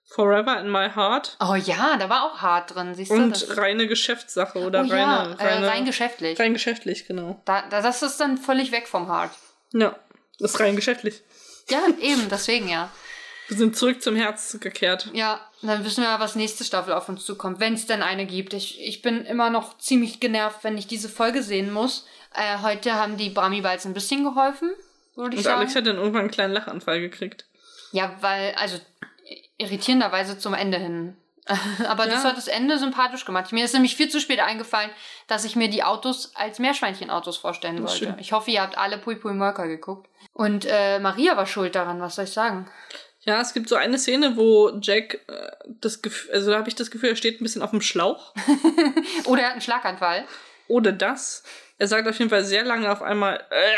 [0.06, 3.14] Forever in My Heart Oh ja, da war auch hart drin, siehst du?
[3.14, 6.38] und das, reine Geschäftssache oder oh ja, reine, äh, reine rein geschäftlich.
[6.38, 7.40] rein geschäftlich, genau.
[7.46, 9.32] Da, da, das ist dann völlig weg vom Hart.
[9.72, 9.98] Ja,
[10.38, 11.22] das ist rein geschäftlich.
[11.68, 12.90] Ja, eben, deswegen ja.
[13.48, 15.10] Wir sind zurück zum Herz gekehrt.
[15.12, 18.26] Ja, dann wissen wir ja, was nächste Staffel auf uns zukommt, wenn es denn eine
[18.26, 18.54] gibt.
[18.54, 22.06] Ich, ich bin immer noch ziemlich genervt, wenn ich diese Folge sehen muss.
[22.34, 24.70] Äh, heute haben die Brami Balls ein bisschen geholfen,
[25.16, 25.58] würde ich Und sagen.
[25.58, 27.46] Alex hat dann irgendwann einen kleinen Lachanfall gekriegt.
[27.92, 28.78] Ja, weil, also
[29.58, 31.16] irritierenderweise zum Ende hin.
[31.86, 32.30] Aber das Ja.
[32.30, 33.52] hat das Ende sympathisch gemacht.
[33.52, 34.90] Mir ist nämlich viel zu spät eingefallen,
[35.26, 37.96] dass ich mir die Autos als Meerschweinchenautos vorstellen Das wollte.
[38.04, 38.20] stimmt.
[38.20, 40.08] Ich hoffe, ihr habt alle Pui Pui Molka geguckt.
[40.32, 42.68] Und äh, Maria war schuld daran, was soll ich sagen?
[43.20, 46.74] Ja, es gibt so eine Szene, wo Jack äh, das Gefühl, also da habe ich
[46.74, 48.34] das Gefühl, er steht ein bisschen auf dem Schlauch.
[49.26, 50.24] Oder er hat einen Schlaganfall.
[50.68, 51.42] Oder das.
[51.78, 53.44] Er sagt auf jeden Fall sehr lange auf einmal.
[53.50, 53.74] Äh,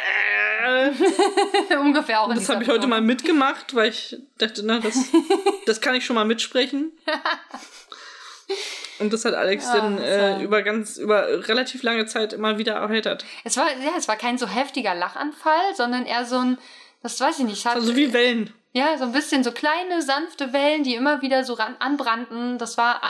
[1.80, 4.94] Ungefähr auch das habe ich heute mal mitgemacht, weil ich dachte, na, das,
[5.66, 6.92] das kann ich schon mal mitsprechen.
[8.98, 12.74] Und das hat Alex Ah, dann äh, über ganz, über relativ lange Zeit immer wieder
[12.74, 13.24] erheitert.
[13.44, 16.58] Es war, ja, es war kein so heftiger Lachanfall, sondern eher so ein,
[17.02, 18.52] das weiß ich nicht, hat, Also wie Wellen.
[18.72, 22.56] ja, so ein bisschen so kleine, sanfte Wellen, die immer wieder so ran, anbrannten.
[22.58, 23.02] Das war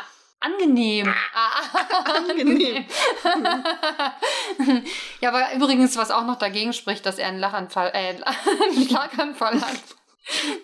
[0.46, 1.12] angenehm.
[1.34, 1.62] Ah,
[2.28, 2.84] Angenehm.
[5.20, 8.16] ja, aber übrigens, was auch noch dagegen spricht, dass er einen Lachanfall, äh,
[8.62, 9.80] einen Schlaganfall hat.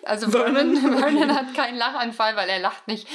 [0.03, 1.35] Also Vernon, Vernon.
[1.35, 3.07] Hat keinen Lachanfall, weil er lacht nicht.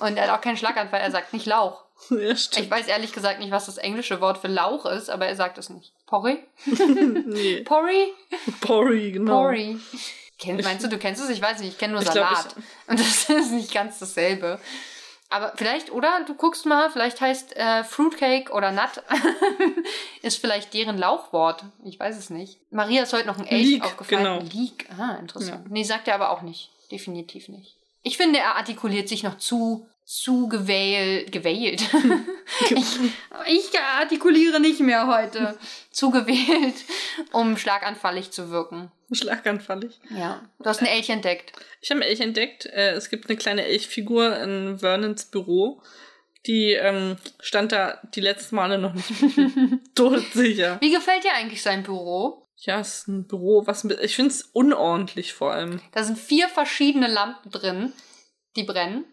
[0.00, 1.84] Und er hat auch keinen Schlaganfall, er sagt nicht Lauch.
[2.08, 2.30] Ja.
[2.30, 5.58] Ich weiß ehrlich gesagt nicht, was das englische Wort für Lauch ist, aber er sagt
[5.58, 5.92] es nicht.
[6.06, 6.42] Porry?
[6.64, 7.60] nee.
[7.62, 8.14] Porry?
[8.62, 9.42] Porry, genau.
[9.42, 9.78] Porry.
[10.38, 11.28] Kenn, meinst du, du kennst es?
[11.28, 12.56] Ich weiß nicht, ich kenne nur Ich glaub, Salat.
[12.86, 14.58] Und das ist nicht ganz dasselbe.
[15.30, 16.24] Aber vielleicht, oder?
[16.26, 19.02] Du guckst mal, vielleicht heißt äh, Fruitcake oder Nut
[20.22, 21.64] ist vielleicht deren Lauchwort.
[21.84, 22.58] Ich weiß es nicht.
[22.72, 24.24] Maria ist heute noch ein Elch Leek, aufgefallen.
[24.24, 24.40] genau.
[24.52, 25.66] Leek, ah, interessant.
[25.66, 25.70] Ja.
[25.70, 26.70] Nee, sagt er aber auch nicht.
[26.90, 27.76] Definitiv nicht.
[28.02, 31.30] Ich finde, er artikuliert sich noch zu, zu gewählt.
[31.30, 31.82] Gewählt.
[32.70, 32.98] ich,
[33.46, 35.56] ich artikuliere nicht mehr heute.
[35.92, 36.74] zu gewählt,
[37.32, 38.90] um schlaganfallig zu wirken.
[39.12, 40.00] Schlaganfallig.
[40.10, 40.42] Ja.
[40.58, 41.52] Du hast ein Elch entdeckt.
[41.80, 42.66] Ich habe einen Elch entdeckt.
[42.66, 45.80] Äh, es gibt eine kleine Elchfigur in Vernons Büro.
[46.46, 49.12] Die ähm, stand da die letzten Male noch nicht
[49.94, 50.78] todsicher.
[50.80, 52.48] Wie gefällt dir eigentlich sein Büro?
[52.56, 55.80] Ja, es ist ein Büro, was ich finde es unordentlich vor allem.
[55.92, 57.92] Da sind vier verschiedene Lampen drin,
[58.56, 59.04] die brennen.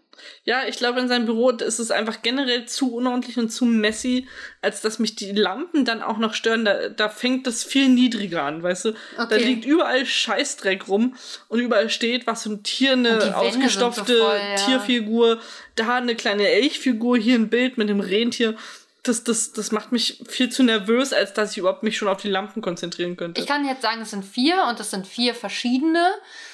[0.44, 4.28] Ja, ich glaube, in seinem Büro ist es einfach generell zu unordentlich und zu messy,
[4.62, 6.66] als dass mich die Lampen dann auch noch stören.
[6.66, 8.92] Da, da fängt das viel niedriger an, weißt du?
[9.16, 9.44] Da Okay.
[9.44, 11.16] liegt überall Scheißdreck rum
[11.50, 14.56] und überall steht was so ein Tier, Und eine ausgestopfte so voll, ja.
[14.56, 15.40] Tierfigur,
[15.76, 18.56] da eine kleine Elchfigur, hier ein Bild mit einem Rentier.
[19.04, 22.22] Das, das, das macht mich viel zu nervös, als dass ich überhaupt mich schon auf
[22.22, 23.40] die Lampen konzentrieren könnte.
[23.40, 26.06] Ich kann jetzt sagen, es sind vier und es sind vier verschiedene.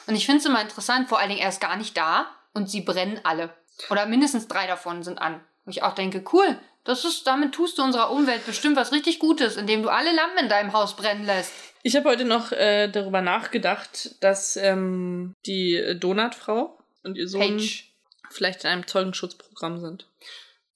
[0.05, 2.69] Und ich finde es immer interessant, vor allen Dingen er ist gar nicht da und
[2.69, 3.49] sie brennen alle.
[3.89, 5.41] Oder mindestens drei davon sind an.
[5.65, 9.19] Wo ich auch denke, cool, das ist, damit tust du unserer Umwelt bestimmt was richtig
[9.19, 11.53] Gutes, indem du alle Lampen in deinem Haus brennen lässt.
[11.83, 17.91] Ich habe heute noch äh, darüber nachgedacht, dass ähm, die Donutfrau und ihr Sohn Page.
[18.29, 20.07] vielleicht in einem Zeugenschutzprogramm sind.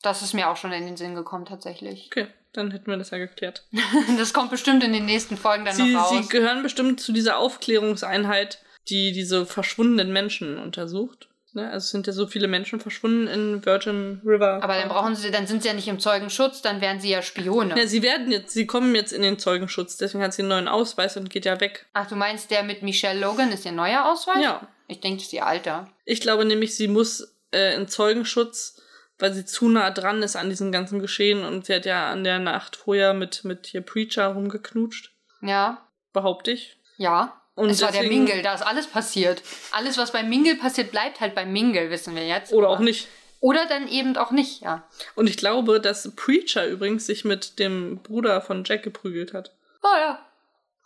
[0.01, 2.07] Das ist mir auch schon in den Sinn gekommen, tatsächlich.
[2.07, 3.63] Okay, dann hätten wir das ja geklärt.
[4.17, 6.29] Das kommt bestimmt in den nächsten Folgen dann Sie, noch sie raus.
[6.29, 8.59] gehören bestimmt zu dieser Aufklärungseinheit,
[8.89, 11.27] die diese verschwundenen Menschen untersucht.
[11.57, 11.65] Ne?
[11.71, 14.63] Also es sind ja so viele Menschen verschwunden in Virgin River.
[14.63, 17.21] Aber dann brauchen sie, dann sind sie ja nicht im Zeugenschutz, dann wären sie ja
[17.23, 17.75] Spione.
[17.77, 20.67] ja, sie werden jetzt, sie kommen jetzt in den Zeugenschutz, deswegen hat sie einen neuen
[20.67, 21.87] Ausweis und geht ja weg.
[21.93, 24.41] Ach, du meinst, der mit Michelle Logan ist ihr neuer Ausweis?
[24.43, 24.67] Ja.
[24.87, 25.89] Ich denke, das ist ihr alter.
[26.05, 28.79] Ich glaube nämlich, sie muss äh, in Zeugenschutz,
[29.17, 32.23] weil sie zu nah dran ist an diesem ganzen Geschehen und sie hat ja an
[32.23, 35.87] der Nacht vorher mit, mit hier Preacher rumgeknutscht, Ja.
[36.13, 36.77] behaupte ich.
[36.97, 37.41] Ja.
[37.57, 39.41] Und es war der Mingle, da ist alles passiert.
[39.71, 42.53] Alles, was beim Mingle passiert, bleibt halt beim Mingle, wissen wir jetzt.
[42.53, 43.07] Oder auch nicht.
[43.39, 44.87] Oder dann eben auch nicht, ja.
[45.15, 49.55] Und ich glaube, dass Preacher übrigens sich mit dem Bruder von Jack geprügelt hat.
[49.81, 50.23] Oh ja.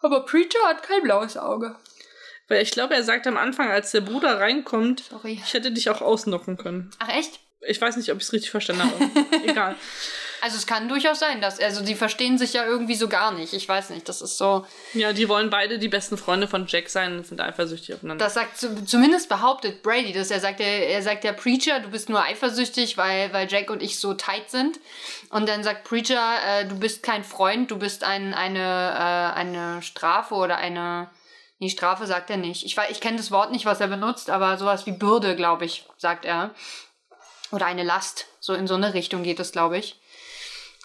[0.01, 1.75] Aber Preacher hat kein blaues Auge.
[2.47, 5.41] Weil ich glaube, er sagt am Anfang, als der Bruder reinkommt, Sorry.
[5.43, 6.91] ich hätte dich auch ausnocken können.
[6.99, 7.41] Ach echt?
[7.67, 9.11] Ich weiß nicht, ob ich es richtig verstanden habe.
[9.45, 9.75] Egal.
[10.41, 13.53] Also es kann durchaus sein, dass, also die verstehen sich ja irgendwie so gar nicht.
[13.53, 16.89] Ich weiß nicht, das ist so, Ja, die wollen beide die besten Freunde von Jack
[16.89, 18.25] sein und sind eifersüchtig aufeinander.
[18.25, 20.31] das sagt zu, zumindest behauptet Brady das.
[20.31, 23.83] Er sagt, er, er sagt der Preacher, du bist nur eifersüchtig, weil, weil Jack und
[23.83, 24.79] ich so tight sind.
[25.29, 29.81] Und dann sagt Preacher, äh, du bist kein Freund, du bist ein, eine, äh, eine
[29.83, 31.09] Strafe oder eine,
[31.59, 32.65] nee, Strafe sagt er nicht.
[32.65, 35.85] Ich, ich kenne das Wort nicht, was er benutzt, aber sowas wie Bürde, glaube ich,
[35.97, 36.55] sagt er.
[37.51, 38.25] Oder eine Last.
[38.39, 40.00] So in so eine Richtung geht es, glaube ich.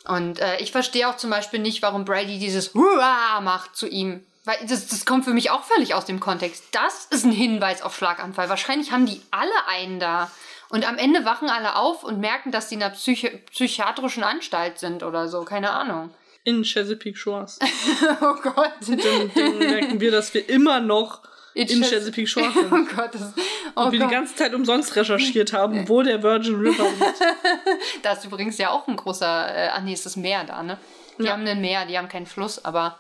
[0.07, 4.25] Und äh, ich verstehe auch zum Beispiel nicht, warum Brady dieses Hurra macht zu ihm.
[4.45, 6.65] Weil das, das kommt für mich auch völlig aus dem Kontext.
[6.71, 8.49] Das ist ein Hinweis auf Schlaganfall.
[8.49, 10.31] Wahrscheinlich haben die alle einen da.
[10.69, 14.79] Und am Ende wachen alle auf und merken, dass sie in einer Psychi psychiatrischen Anstalt
[14.79, 15.45] sind oder so.
[15.45, 16.11] Keine Ahnung.
[16.45, 17.59] In Chesapeake Shores.
[18.21, 18.73] oh Gott.
[18.81, 21.23] Dann, dann merken wir, dass wir immer noch
[21.57, 22.85] In in Ches- Chesapeake Shores Oh.
[22.95, 23.15] Gott.
[23.15, 23.33] Das, Und
[23.77, 24.11] oh wir Gott.
[24.11, 28.05] die ganze Zeit umsonst recherchiert haben, wo der Virgin River liegt.
[28.05, 30.79] Da ist übrigens ja auch ein großer, äh, ach nee, ist das Meer da, ne?
[31.19, 31.33] Die Ja.
[31.33, 32.99] haben ein Meer, die haben keinen Fluss, aber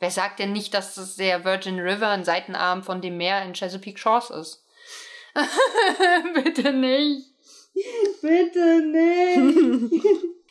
[0.00, 3.54] wer sagt denn nicht, dass das der Virgin River ein Seitenarm von dem Meer in
[3.54, 4.64] Chesapeake Shores ist?
[6.34, 7.26] Bitte nicht.
[8.22, 10.04] Bitte nicht.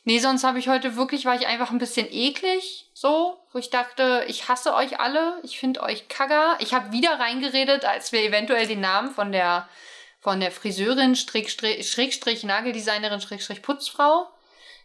[0.03, 2.82] nee, sonst habe ich heute wirklich, war ich einfach ein bisschen eklig.
[3.03, 6.55] So, wo ich dachte, ich hasse euch alle, ich finde euch kagger.
[6.59, 9.67] Ich habe wieder reingeredet, als wir eventuell den Namen von der
[10.21, 14.29] von der Friseurin, Schrägstrich, Schrägstrich Nageldesignerin, Schrägstrich Putzfrau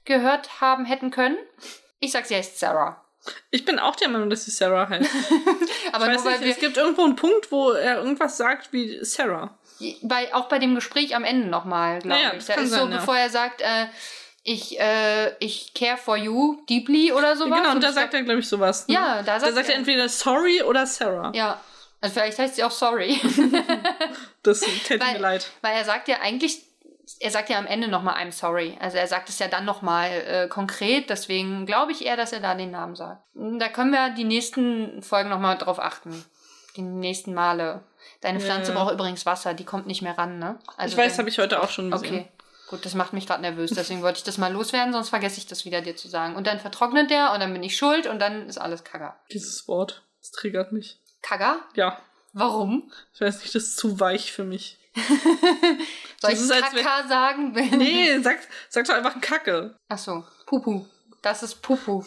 [0.04, 1.36] gehört haben hätten können.
[2.00, 3.04] Ich sag, sie heißt Sarah.
[3.52, 5.08] Ich bin auch der Meinung, dass sie Sarah heißt.
[5.92, 8.72] Aber ich nur weiß weil nicht, es gibt irgendwo einen Punkt, wo er irgendwas sagt
[8.72, 9.56] wie Sarah.
[10.02, 12.44] bei, auch bei dem Gespräch am Ende nochmal, glaube Ja, ja, ich.
[12.46, 12.96] Da ist so, sein, ja.
[12.96, 13.86] bevor er sagt, äh,
[14.48, 17.58] ich, äh, ich care for you deeply oder sowas.
[17.58, 18.88] genau, und da sagt er, glaube ich, sowas.
[18.88, 18.94] Ne?
[18.94, 21.32] Ja, da sagt da sagt er er- entweder sorry oder Sarah.
[21.34, 21.60] Ja,
[22.00, 23.20] also vielleicht heißt sie auch sorry.
[24.42, 25.50] Das täte mir leid.
[25.60, 26.62] Weil er sagt ja eigentlich,
[27.20, 28.78] er sagt ja am Ende nochmal I'm sorry.
[28.80, 32.40] Also er sagt es ja dann nochmal äh, konkret, deswegen glaube ich eher, dass er
[32.40, 33.20] da den Namen sagt.
[33.34, 36.24] Da können wir die nächsten Folgen nochmal drauf achten.
[36.76, 37.82] Die nächsten Male.
[38.22, 38.78] Deine Pflanze ja.
[38.78, 40.58] braucht übrigens Wasser, die kommt nicht mehr ran, ne?
[40.86, 42.14] ich weiß, habe ich heute auch schon gesehen.
[42.14, 42.28] Okay.
[42.68, 45.46] Gut, das macht mich gerade nervös, deswegen wollte ich das mal loswerden, sonst vergesse ich
[45.46, 46.36] das wieder dir zu sagen.
[46.36, 49.18] Und dann vertrocknet der und dann bin ich schuld und dann ist alles Kagger.
[49.32, 50.98] Dieses Wort, das triggert mich.
[51.22, 51.60] Kagger?
[51.74, 52.00] Ja,
[52.34, 52.92] Warum?
[53.14, 54.78] ich weiß nicht, das ist zu weich für mich.
[56.20, 57.52] Soll Das ich wenn- Kaka sagen?
[57.52, 59.76] Nee, sag, sag doch einfach Kacke.
[59.88, 60.84] Ach so, Pupu.
[61.22, 62.04] Das ist Pupu.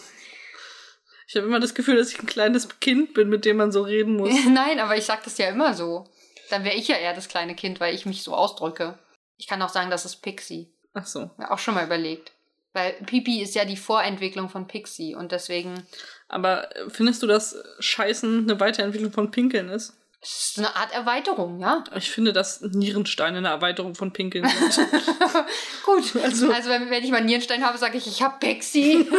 [1.28, 3.82] Ich habe immer das Gefühl, dass ich ein kleines Kind bin, mit dem man so
[3.82, 4.34] reden muss.
[4.48, 6.08] Nein, aber ich sag das ja immer so.
[6.50, 9.00] Dann wäre ich ja eher das kleine Kind, weil ich mich so ausdrücke.
[9.42, 10.72] Ich kann auch sagen, das ist Pixie.
[10.94, 11.32] Ach so.
[11.40, 12.32] Ja, auch schon mal überlegt.
[12.74, 15.84] Weil Pipi ist ja die Vorentwicklung von Pixie und deswegen
[16.30, 19.98] Aber äh, findest du, dass Scheißen eine Weiterentwicklung von Pinkeln ist?
[20.24, 21.84] ist es eine Art Erweiterung, ja.
[21.96, 24.88] Ich finde, dass Nierensteine eine Erweiterung von Pinkeln sind.
[25.84, 26.16] Gut.
[26.24, 29.10] Also- Also, wenn, wenn ich mal einen Nierenstein habe, sage ich, ich habe Pixie.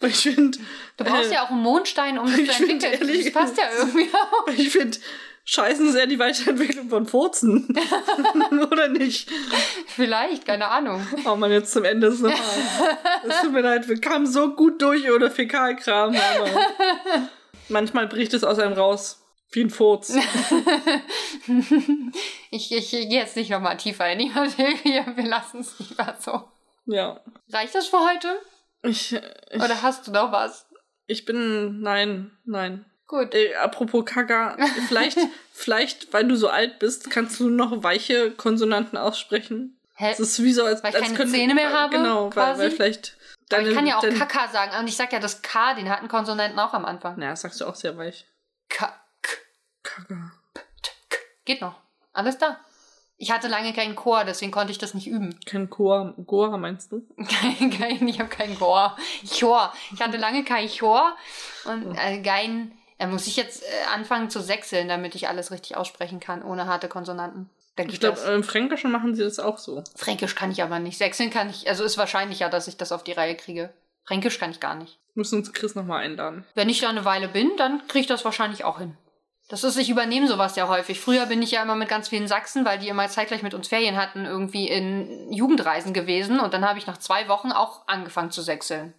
[0.00, 0.58] Ich finde,
[0.98, 3.08] Du brauchst äh, ja auch einen Mondstein, um das ich zu find entwickeln.
[3.08, 4.46] ehrlich- Das passt ja irgendwie auch.
[4.48, 4.98] ich finde,
[5.48, 7.68] Scheißen ist eher die Weiterentwicklung von Furzen.
[8.70, 9.30] Oder nicht?
[9.86, 11.06] Vielleicht, keine Ahnung.
[11.24, 12.40] Oh man, jetzt zum Ende ist nochmal.
[13.28, 16.50] Es tut mir leid, wir kamen so gut durch ohne Fäkalkram, aber
[17.68, 19.22] manchmal bricht es aus einem raus.
[19.52, 20.10] Wie ein Furz.
[20.10, 20.26] Ich,
[22.50, 25.06] ich, ich gehe jetzt nicht nochmal tiefer in die Materie.
[25.14, 26.42] Wir lassen es lieber so.
[26.86, 27.20] Ja.
[27.52, 28.40] Reicht das für heute?
[28.82, 30.66] Ich, ich, Oder hast du noch was?
[31.06, 31.80] ich bin.
[31.80, 32.84] Nein, nein.
[33.06, 33.34] Gut.
[33.34, 34.56] Äh, apropos Kaka,
[34.88, 35.18] vielleicht,
[35.52, 39.78] vielleicht, weil du so alt bist, kannst du noch weiche Konsonanten aussprechen.
[39.94, 40.10] Hä?
[40.12, 42.60] Es ist wie so, als, Weil ich als keine Zähne mehr habe, Genau, weil, quasi?
[42.62, 43.16] weil vielleicht.
[43.48, 44.72] Aber Deine, ich kann ja auch dein- Kaka sagen.
[44.78, 47.14] Und ich sag ja, das K, den hatten Konsonanten auch am Anfang.
[47.18, 48.26] Na, das sagst du auch sehr weich.
[48.68, 48.92] K,
[49.22, 49.30] K,
[49.84, 50.32] Kaka.
[50.54, 51.16] K.
[51.44, 51.80] Geht noch.
[52.12, 52.58] Alles da.
[53.18, 55.38] Ich hatte lange keinen Chor, deswegen konnte ich das nicht üben.
[55.46, 57.06] Kein Goa, Goa meinst du?
[57.28, 58.96] Kein, kein, ich habe keinen Chor.
[59.38, 59.72] Chor.
[59.94, 61.16] Ich hatte lange keinen Chor.
[61.64, 62.72] Und äh, kein.
[62.98, 66.66] Da muss ich jetzt äh, anfangen zu sechseln, damit ich alles richtig aussprechen kann, ohne
[66.66, 67.50] harte Konsonanten.
[67.76, 69.84] Geht Ich glaube, im Fränkischen machen sie das auch so.
[69.94, 70.96] Fränkisch kann ich aber nicht.
[70.96, 71.68] Sechseln kann ich.
[71.68, 73.70] Also ist wahrscheinlicher, dass ich das auf die Reihe kriege.
[74.04, 74.98] Fränkisch kann ich gar nicht.
[75.14, 76.46] Müssen uns Chris nochmal einladen.
[76.54, 78.96] Wenn ich da eine Weile bin, dann kriege ich das wahrscheinlich auch hin.
[79.48, 80.98] Das ist, ich übernehme sowas ja häufig.
[80.98, 83.68] Früher bin ich ja immer mit ganz vielen Sachsen, weil die immer zeitgleich mit uns
[83.68, 86.40] Ferien hatten, irgendwie in Jugendreisen gewesen.
[86.40, 88.94] Und dann habe ich nach zwei Wochen auch angefangen zu sechseln.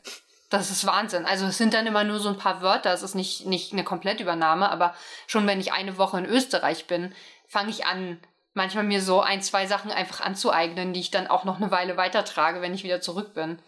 [0.50, 1.26] Das ist Wahnsinn.
[1.26, 2.94] Also es sind dann immer nur so ein paar Wörter.
[2.94, 4.96] Es ist nicht, nicht eine Komplettübernahme, aber
[5.28, 7.14] schon wenn ich eine Woche in Österreich bin,
[7.48, 8.20] fange ich an,
[8.54, 11.98] manchmal mir so ein, zwei Sachen einfach anzueignen, die ich dann auch noch eine Weile
[11.98, 13.60] weitertrage, wenn ich wieder zurück bin.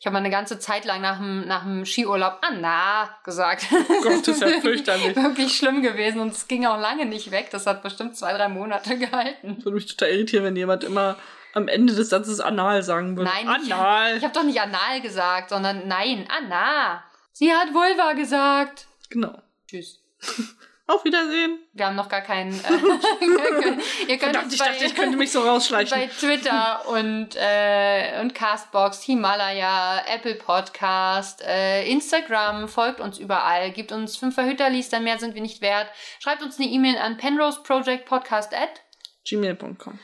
[0.00, 3.66] Ich habe mal eine ganze Zeit lang nach dem, nach dem Skiurlaub Anna gesagt.
[4.02, 5.16] Gott, das ist ja fürchterlich.
[5.16, 7.48] Wirklich schlimm gewesen und es ging auch lange nicht weg.
[7.50, 9.56] Das hat bestimmt zwei, drei Monate gehalten.
[9.64, 11.16] Würde mich total irritieren, wenn jemand immer
[11.58, 13.30] am Ende des Satzes anal sagen würde.
[13.30, 14.16] Nein, ich- anal.
[14.16, 17.04] Ich habe doch nicht anal gesagt, sondern nein, Anna.
[17.32, 18.86] Sie hat Vulva gesagt.
[19.10, 19.40] genau.
[19.68, 20.00] Tschüss.
[20.90, 21.58] Auf Wiedersehen.
[21.74, 22.50] Wir haben noch gar keinen.
[22.52, 22.72] Äh,
[24.08, 25.98] ihr könnt Verdammt, ich bei, dachte, ich könnte mich so rausschleichen.
[25.98, 33.92] bei Twitter und, äh, und Castbox, Himalaya, Apple Podcast, äh, Instagram, folgt uns überall, gibt
[33.92, 35.88] uns fünf Verhüterlis, dann mehr sind wir nicht wert.
[36.20, 38.80] Schreibt uns eine E-Mail an penroseprojectpodcast at
[39.28, 39.98] Gmail.com.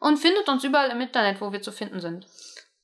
[0.00, 2.26] und findet uns überall im Internet, wo wir zu finden sind.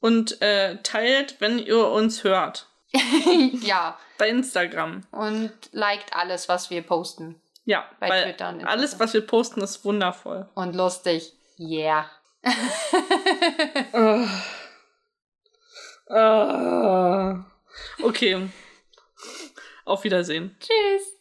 [0.01, 2.67] Und äh, teilt, wenn ihr uns hört.
[3.63, 5.03] ja, Bei Instagram.
[5.11, 7.41] und liked alles, was wir posten.
[7.65, 8.79] Ja, Bei weil Twitter und Instagram.
[8.79, 10.49] alles, was wir posten, ist wundervoll.
[10.55, 11.33] Und lustig.
[11.59, 12.09] Yeah.
[13.93, 14.27] Ah.
[16.11, 17.47] Ah.
[18.03, 18.49] Okay.
[19.87, 20.55] Auf Wiedersehen.
[20.61, 21.14] Tschüss.